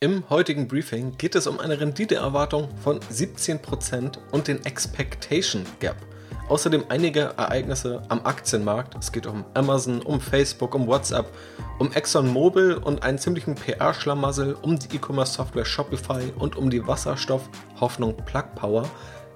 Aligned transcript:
Im 0.00 0.28
heutigen 0.28 0.68
Briefing 0.68 1.16
geht 1.16 1.34
es 1.36 1.46
um 1.46 1.58
eine 1.58 1.80
Renditeerwartung 1.80 2.68
von 2.84 3.00
17% 3.00 4.18
und 4.30 4.46
den 4.46 4.62
Expectation 4.66 5.64
Gap. 5.80 5.96
Außerdem 6.50 6.84
einige 6.90 7.32
Ereignisse 7.38 8.02
am 8.08 8.20
Aktienmarkt. 8.26 8.94
Es 9.00 9.10
geht 9.10 9.26
um 9.26 9.46
Amazon, 9.54 10.02
um 10.02 10.20
Facebook, 10.20 10.74
um 10.74 10.86
WhatsApp, 10.86 11.32
um 11.78 11.90
ExxonMobil 11.94 12.74
und 12.74 13.04
einen 13.04 13.16
ziemlichen 13.16 13.54
PR-Schlamassel, 13.54 14.58
um 14.60 14.78
die 14.78 14.96
E-Commerce-Software 14.96 15.64
Shopify 15.64 16.30
und 16.38 16.56
um 16.56 16.68
die 16.68 16.86
Wasserstoff-Hoffnung 16.86 18.18
Plug 18.26 18.54
Power. 18.54 18.90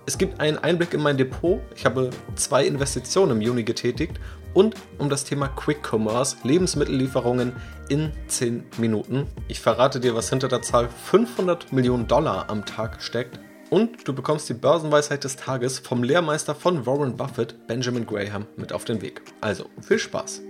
Es 0.05 0.19
gibt 0.19 0.41
einen 0.41 0.59
Einblick 0.59 0.93
in 0.93 1.01
mein 1.01 1.17
Depot. 1.17 1.61
Ich 1.75 1.87
habe 1.87 2.11
zwei 2.35 2.67
Investitionen 2.67 3.33
im 3.33 3.41
Juni 3.41 3.63
getätigt 3.63 4.21
und 4.55 4.75
um 4.99 5.09
das 5.11 5.25
Thema 5.25 5.49
Quick 5.49 5.83
Commerce, 5.83 6.37
Lebensmittellieferungen 6.43 7.53
in 7.89 8.13
10 8.29 8.65
Minuten. 8.79 9.27
Ich 9.49 9.61
verrate 9.61 10.01
dir, 10.01 10.15
was 10.15 10.31
hinter 10.31 10.49
der 10.49 10.63
Zahl 10.63 10.89
500 10.89 11.73
Millionen 11.73 12.07
Dollar 12.07 12.51
am 12.51 12.65
Tag 12.65 13.03
steckt. 13.03 13.39
Und 13.71 14.09
du 14.09 14.13
bekommst 14.13 14.49
die 14.49 14.55
Börsenweisheit 14.55 15.23
des 15.23 15.37
Tages 15.37 15.79
vom 15.79 16.03
Lehrmeister 16.03 16.57
von 16.57 16.87
Warren 16.87 17.17
Buffett, 17.17 17.69
Benjamin 17.69 18.05
Graham, 18.05 18.47
mit 18.57 18.73
auf 18.73 18.85
den 18.85 19.01
Weg. 19.01 19.23
Also, 19.41 19.67
viel 19.81 20.01
Spaß! 20.01 20.43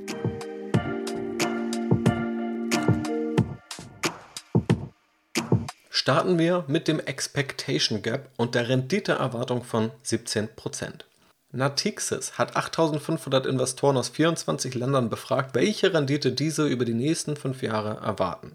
Starten 5.91 6.39
wir 6.39 6.65
mit 6.67 6.89
dem 6.89 6.99
Expectation 6.99 8.01
Gap 8.01 8.31
und 8.39 8.55
der 8.55 8.71
Renditeerwartung 8.71 9.63
von 9.63 9.91
17%. 10.03 11.05
Natixis 11.53 12.39
hat 12.39 12.57
8500 12.57 13.47
Investoren 13.47 13.97
aus 13.97 14.09
24 14.09 14.75
Ländern 14.75 15.11
befragt, 15.11 15.55
welche 15.55 15.93
Rendite 15.93 16.33
diese 16.33 16.67
über 16.67 16.85
die 16.85 16.95
nächsten 16.95 17.37
fünf 17.37 17.63
Jahre 17.63 18.01
erwarten. 18.05 18.55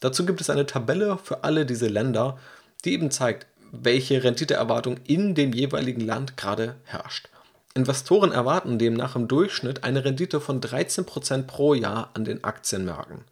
Dazu 0.00 0.24
gibt 0.24 0.40
es 0.40 0.48
eine 0.48 0.66
Tabelle 0.66 1.18
für 1.22 1.42
alle 1.44 1.66
diese 1.66 1.88
Länder, 1.88 2.38
die 2.84 2.92
eben 2.92 3.10
zeigt, 3.10 3.46
welche 3.72 4.22
Renditeerwartung 4.22 4.98
in 5.04 5.34
dem 5.34 5.52
jeweiligen 5.52 6.00
Land 6.00 6.36
gerade 6.36 6.76
herrscht. 6.84 7.28
Investoren 7.74 8.32
erwarten 8.32 8.78
demnach 8.78 9.14
im 9.14 9.28
Durchschnitt 9.28 9.84
eine 9.84 10.04
Rendite 10.04 10.40
von 10.40 10.60
13% 10.60 11.44
pro 11.44 11.74
Jahr 11.74 12.10
an 12.14 12.24
den 12.24 12.42
Aktienmärkten. 12.42 13.24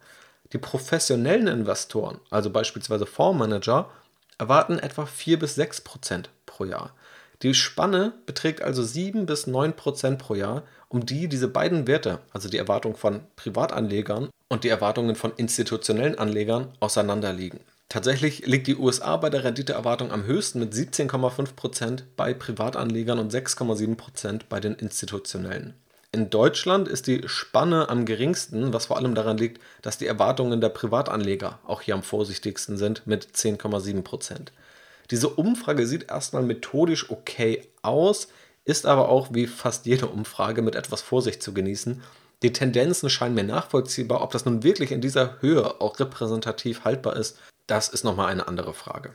Die 0.53 0.57
professionellen 0.57 1.47
Investoren, 1.47 2.19
also 2.29 2.49
beispielsweise 2.49 3.05
Fondsmanager, 3.05 3.89
erwarten 4.37 4.79
etwa 4.79 5.05
4 5.05 5.39
bis 5.39 5.57
6% 5.57 6.25
pro 6.45 6.65
Jahr. 6.65 6.93
Die 7.41 7.53
Spanne 7.53 8.13
beträgt 8.25 8.61
also 8.61 8.83
7 8.83 9.25
bis 9.25 9.47
9 9.47 9.73
Prozent 9.73 10.19
pro 10.19 10.35
Jahr, 10.35 10.63
um 10.89 11.05
die 11.05 11.29
diese 11.29 11.47
beiden 11.47 11.87
Werte, 11.87 12.19
also 12.31 12.49
die 12.49 12.57
Erwartung 12.57 12.97
von 12.97 13.21
Privatanlegern 13.37 14.29
und 14.49 14.63
die 14.65 14.69
Erwartungen 14.69 15.15
von 15.15 15.31
institutionellen 15.37 16.17
Anlegern, 16.17 16.73
auseinanderliegen. 16.81 17.61
Tatsächlich 17.87 18.45
liegt 18.45 18.67
die 18.67 18.75
USA 18.75 19.15
bei 19.17 19.29
der 19.29 19.45
Renditeerwartung 19.45 20.11
am 20.11 20.25
höchsten 20.25 20.59
mit 20.59 20.73
17,5 20.73 21.55
Prozent 21.55 22.03
bei 22.17 22.33
Privatanlegern 22.33 23.19
und 23.19 23.33
6,7 23.33 23.95
Prozent 23.95 24.49
bei 24.49 24.59
den 24.59 24.75
institutionellen. 24.75 25.75
In 26.11 26.29
Deutschland 26.29 26.87
ist 26.87 27.07
die 27.07 27.21
Spanne 27.27 27.87
am 27.87 28.05
geringsten, 28.05 28.73
was 28.73 28.87
vor 28.87 28.97
allem 28.97 29.15
daran 29.15 29.37
liegt, 29.37 29.61
dass 29.81 29.97
die 29.97 30.07
Erwartungen 30.07 30.59
der 30.59 30.69
Privatanleger 30.69 31.59
auch 31.65 31.81
hier 31.81 31.93
am 31.93 32.03
vorsichtigsten 32.03 32.77
sind 32.77 33.07
mit 33.07 33.25
10,7%. 33.35 34.01
Prozent. 34.01 34.51
Diese 35.11 35.29
Umfrage 35.29 35.87
sieht 35.87 36.09
erstmal 36.09 36.43
methodisch 36.43 37.09
okay 37.09 37.67
aus, 37.81 38.27
ist 38.65 38.85
aber 38.85 39.09
auch 39.09 39.29
wie 39.31 39.47
fast 39.47 39.85
jede 39.85 40.07
Umfrage 40.07 40.61
mit 40.61 40.75
etwas 40.75 41.01
Vorsicht 41.01 41.41
zu 41.41 41.53
genießen. 41.53 42.01
Die 42.43 42.53
Tendenzen 42.53 43.09
scheinen 43.09 43.35
mir 43.35 43.43
nachvollziehbar, 43.43 44.21
ob 44.21 44.31
das 44.31 44.45
nun 44.45 44.63
wirklich 44.63 44.91
in 44.91 45.01
dieser 45.01 45.41
Höhe 45.41 45.81
auch 45.81 45.99
repräsentativ 45.99 46.83
haltbar 46.85 47.15
ist, 47.15 47.37
das 47.67 47.89
ist 47.89 48.03
nochmal 48.03 48.27
eine 48.27 48.47
andere 48.47 48.73
Frage. 48.73 49.11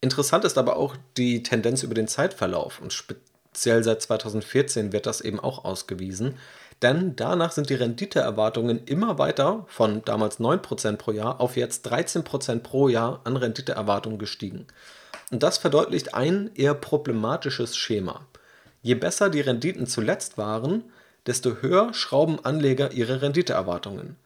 Interessant 0.00 0.44
ist 0.44 0.58
aber 0.58 0.76
auch 0.76 0.96
die 1.16 1.42
Tendenz 1.42 1.82
über 1.82 1.94
den 1.94 2.08
Zeitverlauf 2.08 2.80
und 2.80 2.92
speziell 2.92 3.82
seit 3.84 4.02
2014 4.02 4.92
wird 4.92 5.06
das 5.06 5.20
eben 5.20 5.40
auch 5.40 5.64
ausgewiesen, 5.64 6.36
denn 6.82 7.16
danach 7.16 7.52
sind 7.52 7.70
die 7.70 7.74
Renditeerwartungen 7.74 8.84
immer 8.84 9.18
weiter 9.18 9.64
von 9.68 10.04
damals 10.04 10.40
9% 10.40 10.96
pro 10.96 11.12
Jahr 11.12 11.40
auf 11.40 11.56
jetzt 11.56 11.90
13% 11.90 12.58
pro 12.60 12.88
Jahr 12.88 13.20
an 13.24 13.36
Renditeerwartungen 13.36 14.18
gestiegen. 14.18 14.66
Und 15.30 15.42
das 15.42 15.58
verdeutlicht 15.58 16.14
ein 16.14 16.50
eher 16.54 16.74
problematisches 16.74 17.76
Schema. 17.76 18.26
Je 18.82 18.94
besser 18.94 19.30
die 19.30 19.40
Renditen 19.40 19.86
zuletzt 19.86 20.36
waren, 20.36 20.84
desto 21.26 21.62
höher 21.62 21.94
schrauben 21.94 22.44
Anleger 22.44 22.92
ihre 22.92 23.22
Renditeerwartungen. 23.22 24.16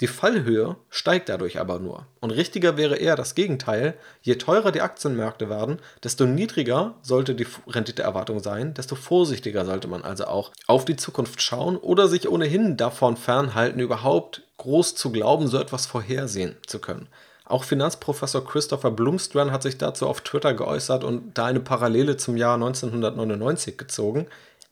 Die 0.00 0.06
Fallhöhe 0.06 0.76
steigt 0.88 1.28
dadurch 1.28 1.60
aber 1.60 1.78
nur. 1.78 2.06
Und 2.20 2.30
richtiger 2.30 2.78
wäre 2.78 2.96
eher 2.96 3.16
das 3.16 3.34
Gegenteil. 3.34 3.94
Je 4.22 4.36
teurer 4.36 4.72
die 4.72 4.80
Aktienmärkte 4.80 5.50
werden, 5.50 5.78
desto 6.02 6.24
niedriger 6.24 6.94
sollte 7.02 7.34
die 7.34 7.46
Renditeerwartung 7.66 8.40
sein, 8.40 8.72
desto 8.72 8.94
vorsichtiger 8.94 9.66
sollte 9.66 9.88
man 9.88 10.02
also 10.02 10.24
auch 10.24 10.52
auf 10.66 10.86
die 10.86 10.96
Zukunft 10.96 11.42
schauen 11.42 11.76
oder 11.76 12.08
sich 12.08 12.30
ohnehin 12.30 12.78
davon 12.78 13.18
fernhalten, 13.18 13.78
überhaupt 13.78 14.42
groß 14.56 14.94
zu 14.94 15.12
glauben, 15.12 15.48
so 15.48 15.58
etwas 15.58 15.84
vorhersehen 15.84 16.56
zu 16.66 16.78
können. 16.78 17.06
Auch 17.50 17.64
Finanzprofessor 17.64 18.44
Christopher 18.44 18.92
Blumstrand 18.92 19.50
hat 19.50 19.64
sich 19.64 19.76
dazu 19.76 20.06
auf 20.06 20.20
Twitter 20.20 20.54
geäußert 20.54 21.02
und 21.02 21.36
da 21.36 21.46
eine 21.46 21.58
Parallele 21.58 22.16
zum 22.16 22.36
Jahr 22.36 22.54
1999 22.54 23.76
gezogen, 23.76 24.28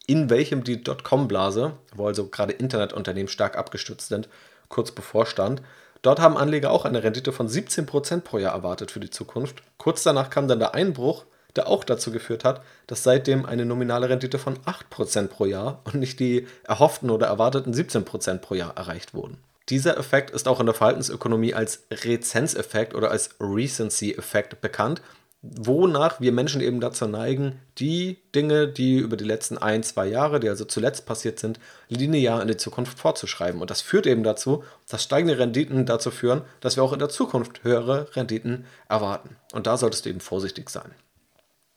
in 0.07 0.29
welchem 0.29 0.63
die 0.63 0.81
Dotcom-Blase, 0.81 1.73
wo 1.93 2.07
also 2.07 2.27
gerade 2.27 2.53
Internetunternehmen 2.53 3.27
stark 3.27 3.57
abgestützt 3.57 4.07
sind, 4.07 4.29
kurz 4.69 4.91
bevorstand. 4.91 5.61
Dort 6.03 6.21
haben 6.21 6.37
Anleger 6.37 6.71
auch 6.71 6.85
eine 6.85 7.03
Rendite 7.03 7.33
von 7.33 7.49
17% 7.49 8.21
pro 8.21 8.37
Jahr 8.37 8.53
erwartet 8.53 8.91
für 8.91 9.01
die 9.01 9.09
Zukunft. 9.09 9.61
Kurz 9.77 10.03
danach 10.03 10.29
kam 10.29 10.47
dann 10.47 10.59
der 10.59 10.73
Einbruch, 10.73 11.25
der 11.57 11.67
auch 11.67 11.83
dazu 11.83 12.13
geführt 12.13 12.45
hat, 12.45 12.61
dass 12.87 13.03
seitdem 13.03 13.45
eine 13.45 13.65
nominale 13.65 14.07
Rendite 14.07 14.39
von 14.39 14.57
8% 14.59 15.27
pro 15.27 15.45
Jahr 15.45 15.81
und 15.83 15.95
nicht 15.95 16.21
die 16.21 16.47
erhofften 16.63 17.09
oder 17.09 17.27
erwarteten 17.27 17.73
17% 17.73 18.37
pro 18.37 18.55
Jahr 18.55 18.77
erreicht 18.77 19.13
wurden. 19.13 19.37
Dieser 19.69 19.97
Effekt 19.97 20.31
ist 20.31 20.47
auch 20.47 20.59
in 20.59 20.65
der 20.65 20.75
Verhaltensökonomie 20.75 21.53
als 21.53 21.83
Rezenzeffekt 21.91 22.95
oder 22.95 23.11
als 23.11 23.35
Recency-Effekt 23.39 24.61
bekannt, 24.61 25.01
wonach 25.41 26.19
wir 26.19 26.31
Menschen 26.31 26.59
eben 26.59 26.81
dazu 26.81 27.07
neigen, 27.07 27.59
die 27.77 28.17
Dinge, 28.35 28.67
die 28.67 28.97
über 28.97 29.15
die 29.15 29.25
letzten 29.25 29.57
ein, 29.57 29.83
zwei 29.83 30.07
Jahre, 30.07 30.39
die 30.39 30.49
also 30.49 30.65
zuletzt 30.65 31.05
passiert 31.05 31.39
sind, 31.39 31.59
linear 31.87 32.41
in 32.41 32.47
die 32.47 32.57
Zukunft 32.57 32.99
fortzuschreiben. 32.99 33.61
Und 33.61 33.69
das 33.69 33.81
führt 33.81 34.05
eben 34.05 34.23
dazu, 34.23 34.63
dass 34.89 35.03
steigende 35.03 35.37
Renditen 35.37 35.85
dazu 35.85 36.11
führen, 36.11 36.41
dass 36.59 36.75
wir 36.75 36.83
auch 36.83 36.93
in 36.93 36.99
der 36.99 37.09
Zukunft 37.09 37.63
höhere 37.63 38.13
Renditen 38.15 38.65
erwarten. 38.89 39.37
Und 39.53 39.67
da 39.67 39.77
solltest 39.77 40.05
du 40.05 40.09
eben 40.09 40.19
vorsichtig 40.19 40.69
sein. 40.69 40.93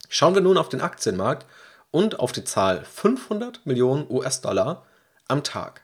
Schauen 0.08 0.34
wir 0.34 0.42
nun 0.42 0.58
auf 0.58 0.68
den 0.68 0.80
Aktienmarkt 0.80 1.46
und 1.90 2.18
auf 2.18 2.32
die 2.32 2.44
Zahl 2.44 2.84
500 2.84 3.64
Millionen 3.64 4.06
US-Dollar 4.10 4.84
am 5.28 5.44
Tag. 5.44 5.82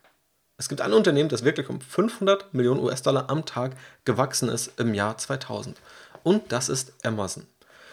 Es 0.61 0.69
gibt 0.69 0.81
ein 0.81 0.93
Unternehmen, 0.93 1.29
das 1.29 1.45
wirklich 1.45 1.69
um 1.69 1.81
500 1.81 2.53
Millionen 2.53 2.81
US-Dollar 2.81 3.31
am 3.31 3.47
Tag 3.47 3.77
gewachsen 4.05 4.49
ist 4.49 4.73
im 4.81 4.93
Jahr 4.93 5.17
2000. 5.17 5.77
Und 6.25 6.51
das 6.51 6.69
ist 6.69 6.93
Amazon. 7.05 7.45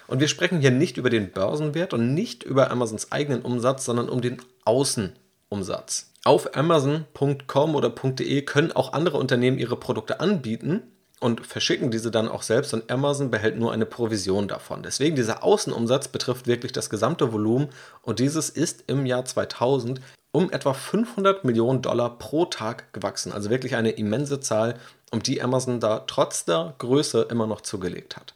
Und 0.07 0.19
wir 0.19 0.27
sprechen 0.27 0.59
hier 0.59 0.71
nicht 0.71 0.97
über 0.97 1.11
den 1.11 1.31
Börsenwert 1.31 1.93
und 1.93 2.15
nicht 2.15 2.41
über 2.41 2.71
Amazons 2.71 3.11
eigenen 3.11 3.43
Umsatz, 3.43 3.85
sondern 3.85 4.09
um 4.09 4.19
den 4.19 4.41
Außenumsatz. 4.65 6.11
Auf 6.23 6.57
amazon.com 6.57 7.75
oder 7.75 7.89
.de 7.91 8.41
können 8.41 8.71
auch 8.71 8.93
andere 8.93 9.17
Unternehmen 9.19 9.59
ihre 9.59 9.77
Produkte 9.77 10.19
anbieten 10.19 10.81
und 11.19 11.45
verschicken 11.45 11.91
diese 11.91 12.09
dann 12.09 12.27
auch 12.27 12.41
selbst 12.41 12.73
und 12.73 12.89
Amazon 12.89 13.29
behält 13.29 13.59
nur 13.59 13.73
eine 13.73 13.85
Provision 13.85 14.47
davon. 14.47 14.81
Deswegen 14.81 15.15
dieser 15.15 15.43
Außenumsatz 15.43 16.07
betrifft 16.07 16.47
wirklich 16.47 16.71
das 16.71 16.89
gesamte 16.89 17.31
Volumen 17.31 17.69
und 18.01 18.17
dieses 18.17 18.49
ist 18.49 18.85
im 18.87 19.05
Jahr 19.05 19.23
2000 19.23 20.01
um 20.35 20.51
etwa 20.51 20.73
500 20.73 21.45
Millionen 21.45 21.81
Dollar 21.81 22.17
pro 22.17 22.43
Tag 22.43 22.91
gewachsen. 22.91 23.31
Also 23.31 23.49
wirklich 23.49 23.77
eine 23.77 23.91
immense 23.91 24.41
Zahl, 24.41 24.75
um 25.09 25.23
die 25.23 25.41
Amazon 25.41 25.79
da 25.79 25.99
trotz 25.99 26.43
der 26.43 26.75
Größe 26.77 27.27
immer 27.31 27.47
noch 27.47 27.61
zugelegt 27.61 28.17
hat. 28.17 28.33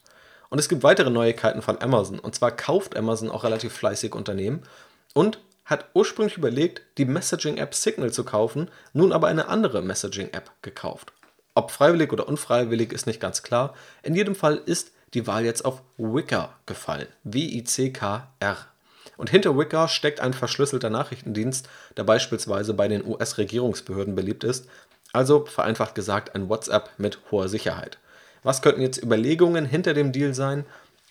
Und 0.49 0.59
es 0.59 0.69
gibt 0.69 0.83
weitere 0.83 1.09
Neuigkeiten 1.09 1.61
von 1.61 1.81
Amazon. 1.81 2.17
Und 2.19 2.35
zwar 2.35 2.51
kauft 2.51 2.95
Amazon 2.95 3.29
auch 3.29 3.43
relativ 3.43 3.73
fleißig 3.73 4.15
Unternehmen 4.15 4.63
und 5.13 5.39
hat 5.65 5.87
ursprünglich 5.93 6.37
überlegt, 6.37 6.83
die 6.97 7.03
Messaging-App 7.03 7.75
Signal 7.75 8.13
zu 8.13 8.23
kaufen, 8.23 8.71
nun 8.93 9.11
aber 9.11 9.27
eine 9.27 9.49
andere 9.49 9.81
Messaging-App 9.81 10.51
gekauft. 10.61 11.11
Ob 11.53 11.69
freiwillig 11.69 12.13
oder 12.13 12.29
unfreiwillig 12.29 12.93
ist 12.93 13.07
nicht 13.07 13.19
ganz 13.19 13.43
klar. 13.43 13.73
In 14.03 14.15
jedem 14.15 14.35
Fall 14.35 14.55
ist 14.55 14.93
die 15.13 15.27
Wahl 15.27 15.43
jetzt 15.43 15.65
auf 15.65 15.81
Wicker 15.97 16.53
gefallen. 16.65 17.07
W-I-C-K-R. 17.25 18.57
Und 19.19 19.29
hinter 19.29 19.57
Wicker 19.57 19.89
steckt 19.89 20.21
ein 20.21 20.31
verschlüsselter 20.31 20.89
Nachrichtendienst, 20.89 21.67
der 21.97 22.05
beispielsweise 22.05 22.73
bei 22.73 22.87
den 22.87 23.05
US-Regierungsbehörden 23.05 24.15
beliebt 24.15 24.45
ist, 24.45 24.69
also 25.11 25.43
vereinfacht 25.45 25.93
gesagt 25.93 26.35
ein 26.35 26.47
WhatsApp 26.47 26.91
mit 26.97 27.19
hoher 27.29 27.49
Sicherheit. 27.49 27.97
Was 28.43 28.61
könnten 28.61 28.81
jetzt 28.81 29.03
Überlegungen 29.03 29.65
hinter 29.65 29.93
dem 29.93 30.13
Deal 30.13 30.33
sein? 30.33 30.65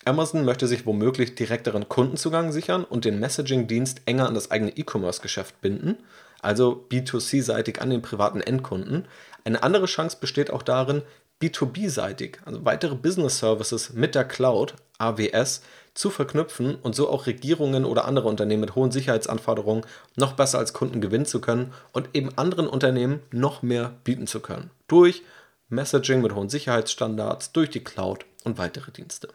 Amazon 0.06 0.46
möchte 0.46 0.66
sich 0.66 0.87
womöglich 0.87 1.34
direkteren 1.34 1.87
Kundenzugang 1.90 2.50
sichern 2.50 2.84
und 2.84 3.05
den 3.05 3.20
Messaging-Dienst 3.20 4.00
enger 4.06 4.26
an 4.26 4.34
das 4.34 4.50
eigene 4.50 4.75
E-Commerce-Geschäft 4.75 5.61
binden, 5.61 5.99
also 6.40 6.87
B2C-seitig 6.90 7.82
an 7.82 7.90
den 7.90 8.00
privaten 8.00 8.40
Endkunden. 8.40 9.06
Eine 9.44 9.62
andere 9.62 9.84
Chance 9.84 10.16
besteht 10.19 10.50
auch 10.50 10.62
darin, 10.62 11.02
B2B-seitig, 11.43 12.38
also 12.46 12.64
weitere 12.64 12.94
Business 12.94 13.38
Services 13.38 13.93
mit 13.93 14.14
der 14.14 14.25
Cloud, 14.25 14.76
AWS, 14.96 15.61
zu 15.99 16.11
verknüpfen 16.11 16.77
und 16.77 16.95
so 16.95 17.11
auch 17.11 17.27
Regierungen 17.27 17.85
oder 17.85 18.05
andere 18.05 18.29
Unternehmen 18.29 18.61
mit 18.61 18.77
hohen 18.77 18.93
Sicherheitsanforderungen 18.93 19.85
noch 20.15 20.35
besser 20.35 20.59
als 20.59 20.73
Kunden 20.73 21.00
gewinnen 21.00 21.27
zu 21.27 21.41
können 21.41 21.73
und 21.93 22.11
eben 22.15 22.39
anderen 22.39 22.69
Unternehmen 22.69 23.21
noch 23.33 23.62
mehr 23.62 23.97
bieten 24.05 24.29
zu 24.29 24.39
können. 24.39 24.71
Durch 24.87 25.23
Messaging 25.69 26.23
mit 26.23 26.37
hohen 26.37 26.49
Sicherheitsstandards, 26.49 27.50
durch 27.50 27.71
die 27.71 27.83
Cloud 27.83 28.27
und 28.45 28.59
weitere 28.59 28.93
Dienste. 28.93 29.29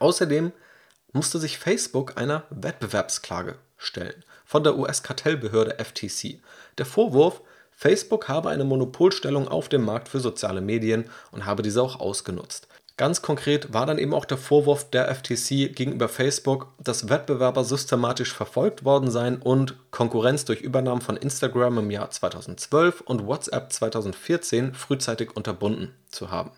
Außerdem 0.00 0.50
musste 1.12 1.38
sich 1.38 1.56
Facebook 1.56 2.16
einer 2.16 2.42
Wettbewerbsklage 2.50 3.54
stellen 3.76 4.24
von 4.44 4.64
der 4.64 4.76
US-Kartellbehörde 4.76 5.78
FTC. 5.78 6.40
Der 6.78 6.86
Vorwurf, 6.86 7.42
Facebook 7.70 8.26
habe 8.26 8.50
eine 8.50 8.64
Monopolstellung 8.64 9.46
auf 9.46 9.68
dem 9.68 9.84
Markt 9.84 10.08
für 10.08 10.18
soziale 10.18 10.62
Medien 10.62 11.08
und 11.30 11.46
habe 11.46 11.62
diese 11.62 11.80
auch 11.80 12.00
ausgenutzt. 12.00 12.66
Ganz 13.00 13.22
konkret 13.22 13.72
war 13.72 13.86
dann 13.86 13.96
eben 13.96 14.12
auch 14.12 14.26
der 14.26 14.36
Vorwurf 14.36 14.90
der 14.90 15.08
FTC 15.08 15.74
gegenüber 15.74 16.06
Facebook, 16.06 16.68
dass 16.78 17.08
Wettbewerber 17.08 17.64
systematisch 17.64 18.34
verfolgt 18.34 18.84
worden 18.84 19.10
seien 19.10 19.40
und 19.40 19.74
Konkurrenz 19.90 20.44
durch 20.44 20.60
Übernahmen 20.60 21.00
von 21.00 21.16
Instagram 21.16 21.78
im 21.78 21.90
Jahr 21.90 22.10
2012 22.10 23.00
und 23.00 23.26
WhatsApp 23.26 23.72
2014 23.72 24.74
frühzeitig 24.74 25.34
unterbunden 25.34 25.94
zu 26.10 26.30
haben. 26.30 26.50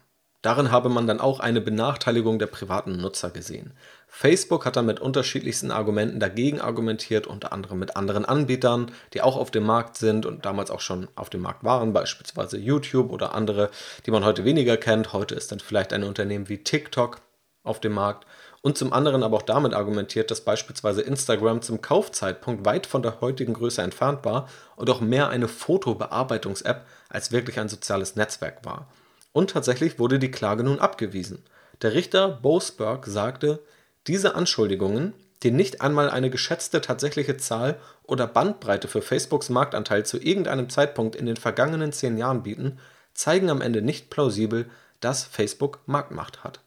Darin 0.42 0.72
habe 0.72 0.88
man 0.88 1.06
dann 1.06 1.20
auch 1.20 1.38
eine 1.38 1.60
Benachteiligung 1.60 2.40
der 2.40 2.48
privaten 2.48 2.96
Nutzer 2.96 3.30
gesehen. 3.30 3.74
Facebook 4.14 4.66
hat 4.66 4.76
dann 4.76 4.84
mit 4.84 5.00
unterschiedlichsten 5.00 5.70
Argumenten 5.70 6.20
dagegen 6.20 6.60
argumentiert, 6.60 7.26
unter 7.26 7.50
anderem 7.50 7.78
mit 7.78 7.96
anderen 7.96 8.26
Anbietern, 8.26 8.92
die 9.14 9.22
auch 9.22 9.38
auf 9.38 9.50
dem 9.50 9.64
Markt 9.64 9.96
sind 9.96 10.26
und 10.26 10.44
damals 10.44 10.70
auch 10.70 10.80
schon 10.80 11.08
auf 11.16 11.30
dem 11.30 11.40
Markt 11.40 11.64
waren, 11.64 11.94
beispielsweise 11.94 12.58
YouTube 12.58 13.10
oder 13.10 13.34
andere, 13.34 13.70
die 14.04 14.10
man 14.10 14.22
heute 14.22 14.44
weniger 14.44 14.76
kennt. 14.76 15.14
Heute 15.14 15.34
ist 15.34 15.50
dann 15.50 15.60
vielleicht 15.60 15.94
ein 15.94 16.04
Unternehmen 16.04 16.50
wie 16.50 16.58
TikTok 16.58 17.22
auf 17.64 17.80
dem 17.80 17.94
Markt. 17.94 18.26
Und 18.60 18.76
zum 18.76 18.92
anderen 18.92 19.22
aber 19.22 19.38
auch 19.38 19.42
damit 19.42 19.72
argumentiert, 19.72 20.30
dass 20.30 20.42
beispielsweise 20.42 21.00
Instagram 21.00 21.62
zum 21.62 21.80
Kaufzeitpunkt 21.80 22.66
weit 22.66 22.86
von 22.86 23.02
der 23.02 23.22
heutigen 23.22 23.54
Größe 23.54 23.80
entfernt 23.80 24.26
war 24.26 24.46
und 24.76 24.90
auch 24.90 25.00
mehr 25.00 25.30
eine 25.30 25.48
Fotobearbeitungs-App 25.48 26.86
als 27.08 27.32
wirklich 27.32 27.58
ein 27.58 27.70
soziales 27.70 28.14
Netzwerk 28.14 28.62
war. 28.66 28.88
Und 29.32 29.50
tatsächlich 29.50 29.98
wurde 29.98 30.18
die 30.18 30.30
Klage 30.30 30.64
nun 30.64 30.80
abgewiesen. 30.80 31.42
Der 31.80 31.94
Richter 31.94 32.28
Boasberg 32.28 33.06
sagte, 33.06 33.60
diese 34.06 34.34
Anschuldigungen, 34.34 35.14
die 35.42 35.50
nicht 35.50 35.80
einmal 35.80 36.10
eine 36.10 36.30
geschätzte 36.30 36.80
tatsächliche 36.80 37.36
Zahl 37.36 37.78
oder 38.04 38.26
Bandbreite 38.26 38.88
für 38.88 39.02
Facebooks 39.02 39.48
Marktanteil 39.48 40.06
zu 40.06 40.18
irgendeinem 40.18 40.68
Zeitpunkt 40.70 41.16
in 41.16 41.26
den 41.26 41.36
vergangenen 41.36 41.92
zehn 41.92 42.16
Jahren 42.16 42.42
bieten, 42.42 42.78
zeigen 43.14 43.50
am 43.50 43.60
Ende 43.60 43.82
nicht 43.82 44.10
plausibel, 44.10 44.70
dass 45.00 45.24
Facebook 45.24 45.80
Marktmacht 45.86 46.44
hat. 46.44 46.60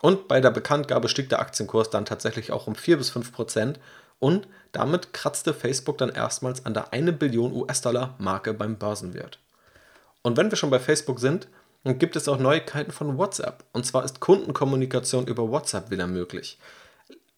Und 0.00 0.28
bei 0.28 0.40
der 0.40 0.50
Bekanntgabe 0.50 1.08
stieg 1.08 1.28
der 1.28 1.40
Aktienkurs 1.40 1.90
dann 1.90 2.04
tatsächlich 2.04 2.52
auch 2.52 2.66
um 2.66 2.74
4 2.74 2.98
bis 2.98 3.10
5 3.10 3.32
Prozent 3.32 3.80
und 4.18 4.48
damit 4.72 5.12
kratzte 5.12 5.52
Facebook 5.52 5.98
dann 5.98 6.10
erstmals 6.10 6.64
an 6.64 6.74
der 6.74 6.92
1 6.92 7.18
Billion 7.18 7.52
US-Dollar 7.52 8.14
Marke 8.18 8.54
beim 8.54 8.76
Börsenwert. 8.76 9.38
Und 10.22 10.36
wenn 10.36 10.50
wir 10.50 10.56
schon 10.56 10.70
bei 10.70 10.78
Facebook 10.78 11.18
sind, 11.18 11.48
dann 11.84 11.98
gibt 11.98 12.16
es 12.16 12.28
auch 12.28 12.38
Neuigkeiten 12.38 12.92
von 12.92 13.18
WhatsApp. 13.18 13.64
Und 13.72 13.84
zwar 13.86 14.04
ist 14.04 14.20
Kundenkommunikation 14.20 15.26
über 15.26 15.50
WhatsApp 15.50 15.90
wieder 15.90 16.06
möglich. 16.06 16.58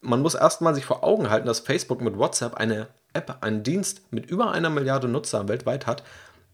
Man 0.00 0.20
muss 0.20 0.35
erstmal 0.35 0.75
sich 0.75 0.85
vor 0.85 1.02
Augen 1.02 1.31
halten, 1.31 1.46
dass 1.46 1.61
Facebook 1.61 2.02
mit 2.02 2.19
WhatsApp 2.19 2.55
eine 2.55 2.88
App, 3.14 3.38
einen 3.41 3.62
Dienst 3.62 4.12
mit 4.12 4.26
über 4.26 4.50
einer 4.50 4.69
Milliarde 4.69 5.08
Nutzer 5.08 5.49
weltweit 5.49 5.87
hat, 5.87 6.02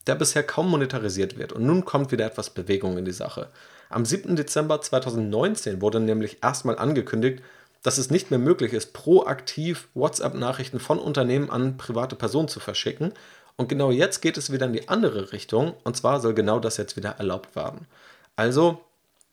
der 0.06 0.14
bisher 0.14 0.42
kaum 0.42 0.70
monetarisiert 0.70 1.36
wird. 1.36 1.52
Und 1.52 1.64
nun 1.64 1.84
kommt 1.84 2.12
wieder 2.12 2.26
etwas 2.26 2.50
Bewegung 2.50 2.96
in 2.96 3.04
die 3.04 3.12
Sache. 3.12 3.48
Am 3.88 4.04
7. 4.04 4.36
Dezember 4.36 4.80
2019 4.80 5.82
wurde 5.82 5.98
nämlich 5.98 6.38
erstmal 6.42 6.78
angekündigt, 6.78 7.42
dass 7.82 7.98
es 7.98 8.10
nicht 8.10 8.30
mehr 8.30 8.38
möglich 8.38 8.72
ist, 8.72 8.92
proaktiv 8.92 9.88
WhatsApp-Nachrichten 9.94 10.80
von 10.80 10.98
Unternehmen 10.98 11.50
an 11.50 11.76
private 11.76 12.14
Personen 12.14 12.48
zu 12.48 12.60
verschicken, 12.60 13.12
und 13.60 13.68
genau 13.68 13.90
jetzt 13.90 14.22
geht 14.22 14.38
es 14.38 14.50
wieder 14.50 14.64
in 14.64 14.72
die 14.72 14.88
andere 14.88 15.32
Richtung. 15.32 15.74
Und 15.84 15.94
zwar 15.94 16.18
soll 16.20 16.32
genau 16.32 16.60
das 16.60 16.78
jetzt 16.78 16.96
wieder 16.96 17.16
erlaubt 17.18 17.54
werden. 17.54 17.86
Also 18.34 18.80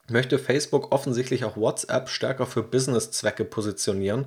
möchte 0.09 0.38
Facebook 0.38 0.91
offensichtlich 0.91 1.45
auch 1.45 1.56
WhatsApp 1.56 2.09
stärker 2.09 2.45
für 2.45 2.62
Business-Zwecke 2.62 3.45
positionieren. 3.45 4.25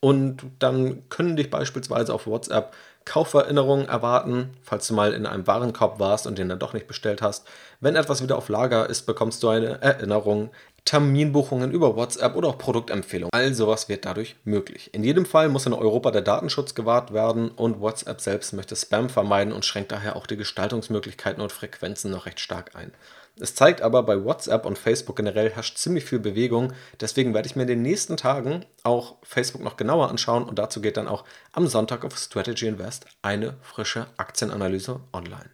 Und 0.00 0.44
dann 0.60 1.06
können 1.10 1.36
dich 1.36 1.50
beispielsweise 1.50 2.14
auf 2.14 2.26
WhatsApp 2.26 2.74
Kauferinnerungen 3.04 3.86
erwarten, 3.86 4.48
falls 4.62 4.88
du 4.88 4.94
mal 4.94 5.12
in 5.12 5.26
einem 5.26 5.46
Warenkorb 5.46 6.00
warst 6.00 6.26
und 6.26 6.38
den 6.38 6.48
dann 6.48 6.58
doch 6.58 6.72
nicht 6.72 6.86
bestellt 6.86 7.20
hast. 7.20 7.46
Wenn 7.80 7.96
etwas 7.96 8.22
wieder 8.22 8.38
auf 8.38 8.48
Lager 8.48 8.88
ist, 8.88 9.02
bekommst 9.02 9.42
du 9.42 9.50
eine 9.50 9.82
Erinnerung. 9.82 10.52
Terminbuchungen 10.84 11.70
über 11.70 11.96
WhatsApp 11.96 12.36
oder 12.36 12.48
auch 12.48 12.58
Produktempfehlungen. 12.58 13.30
All 13.32 13.54
sowas 13.54 13.88
wird 13.88 14.04
dadurch 14.04 14.36
möglich. 14.44 14.90
In 14.92 15.02
jedem 15.02 15.24
Fall 15.24 15.48
muss 15.48 15.66
in 15.66 15.72
Europa 15.72 16.10
der 16.10 16.22
Datenschutz 16.22 16.74
gewahrt 16.74 17.12
werden 17.12 17.50
und 17.50 17.80
WhatsApp 17.80 18.20
selbst 18.20 18.52
möchte 18.52 18.76
Spam 18.76 19.08
vermeiden 19.08 19.52
und 19.52 19.64
schränkt 19.64 19.92
daher 19.92 20.16
auch 20.16 20.26
die 20.26 20.36
Gestaltungsmöglichkeiten 20.36 21.42
und 21.42 21.52
Frequenzen 21.52 22.10
noch 22.10 22.26
recht 22.26 22.40
stark 22.40 22.72
ein. 22.74 22.92
Es 23.40 23.54
zeigt 23.54 23.82
aber, 23.82 24.04
bei 24.04 24.24
WhatsApp 24.24 24.64
und 24.64 24.78
Facebook 24.78 25.16
generell 25.16 25.50
herrscht 25.50 25.76
ziemlich 25.76 26.04
viel 26.04 26.20
Bewegung. 26.20 26.72
Deswegen 27.00 27.34
werde 27.34 27.48
ich 27.48 27.56
mir 27.56 27.62
in 27.62 27.68
den 27.68 27.82
nächsten 27.82 28.16
Tagen 28.16 28.64
auch 28.84 29.16
Facebook 29.24 29.62
noch 29.62 29.76
genauer 29.76 30.08
anschauen 30.08 30.44
und 30.44 30.58
dazu 30.58 30.80
geht 30.80 30.96
dann 30.96 31.08
auch 31.08 31.24
am 31.52 31.66
Sonntag 31.66 32.04
auf 32.04 32.16
Strategy 32.16 32.66
Invest 32.66 33.06
eine 33.22 33.54
frische 33.62 34.06
Aktienanalyse 34.18 35.00
online. 35.12 35.50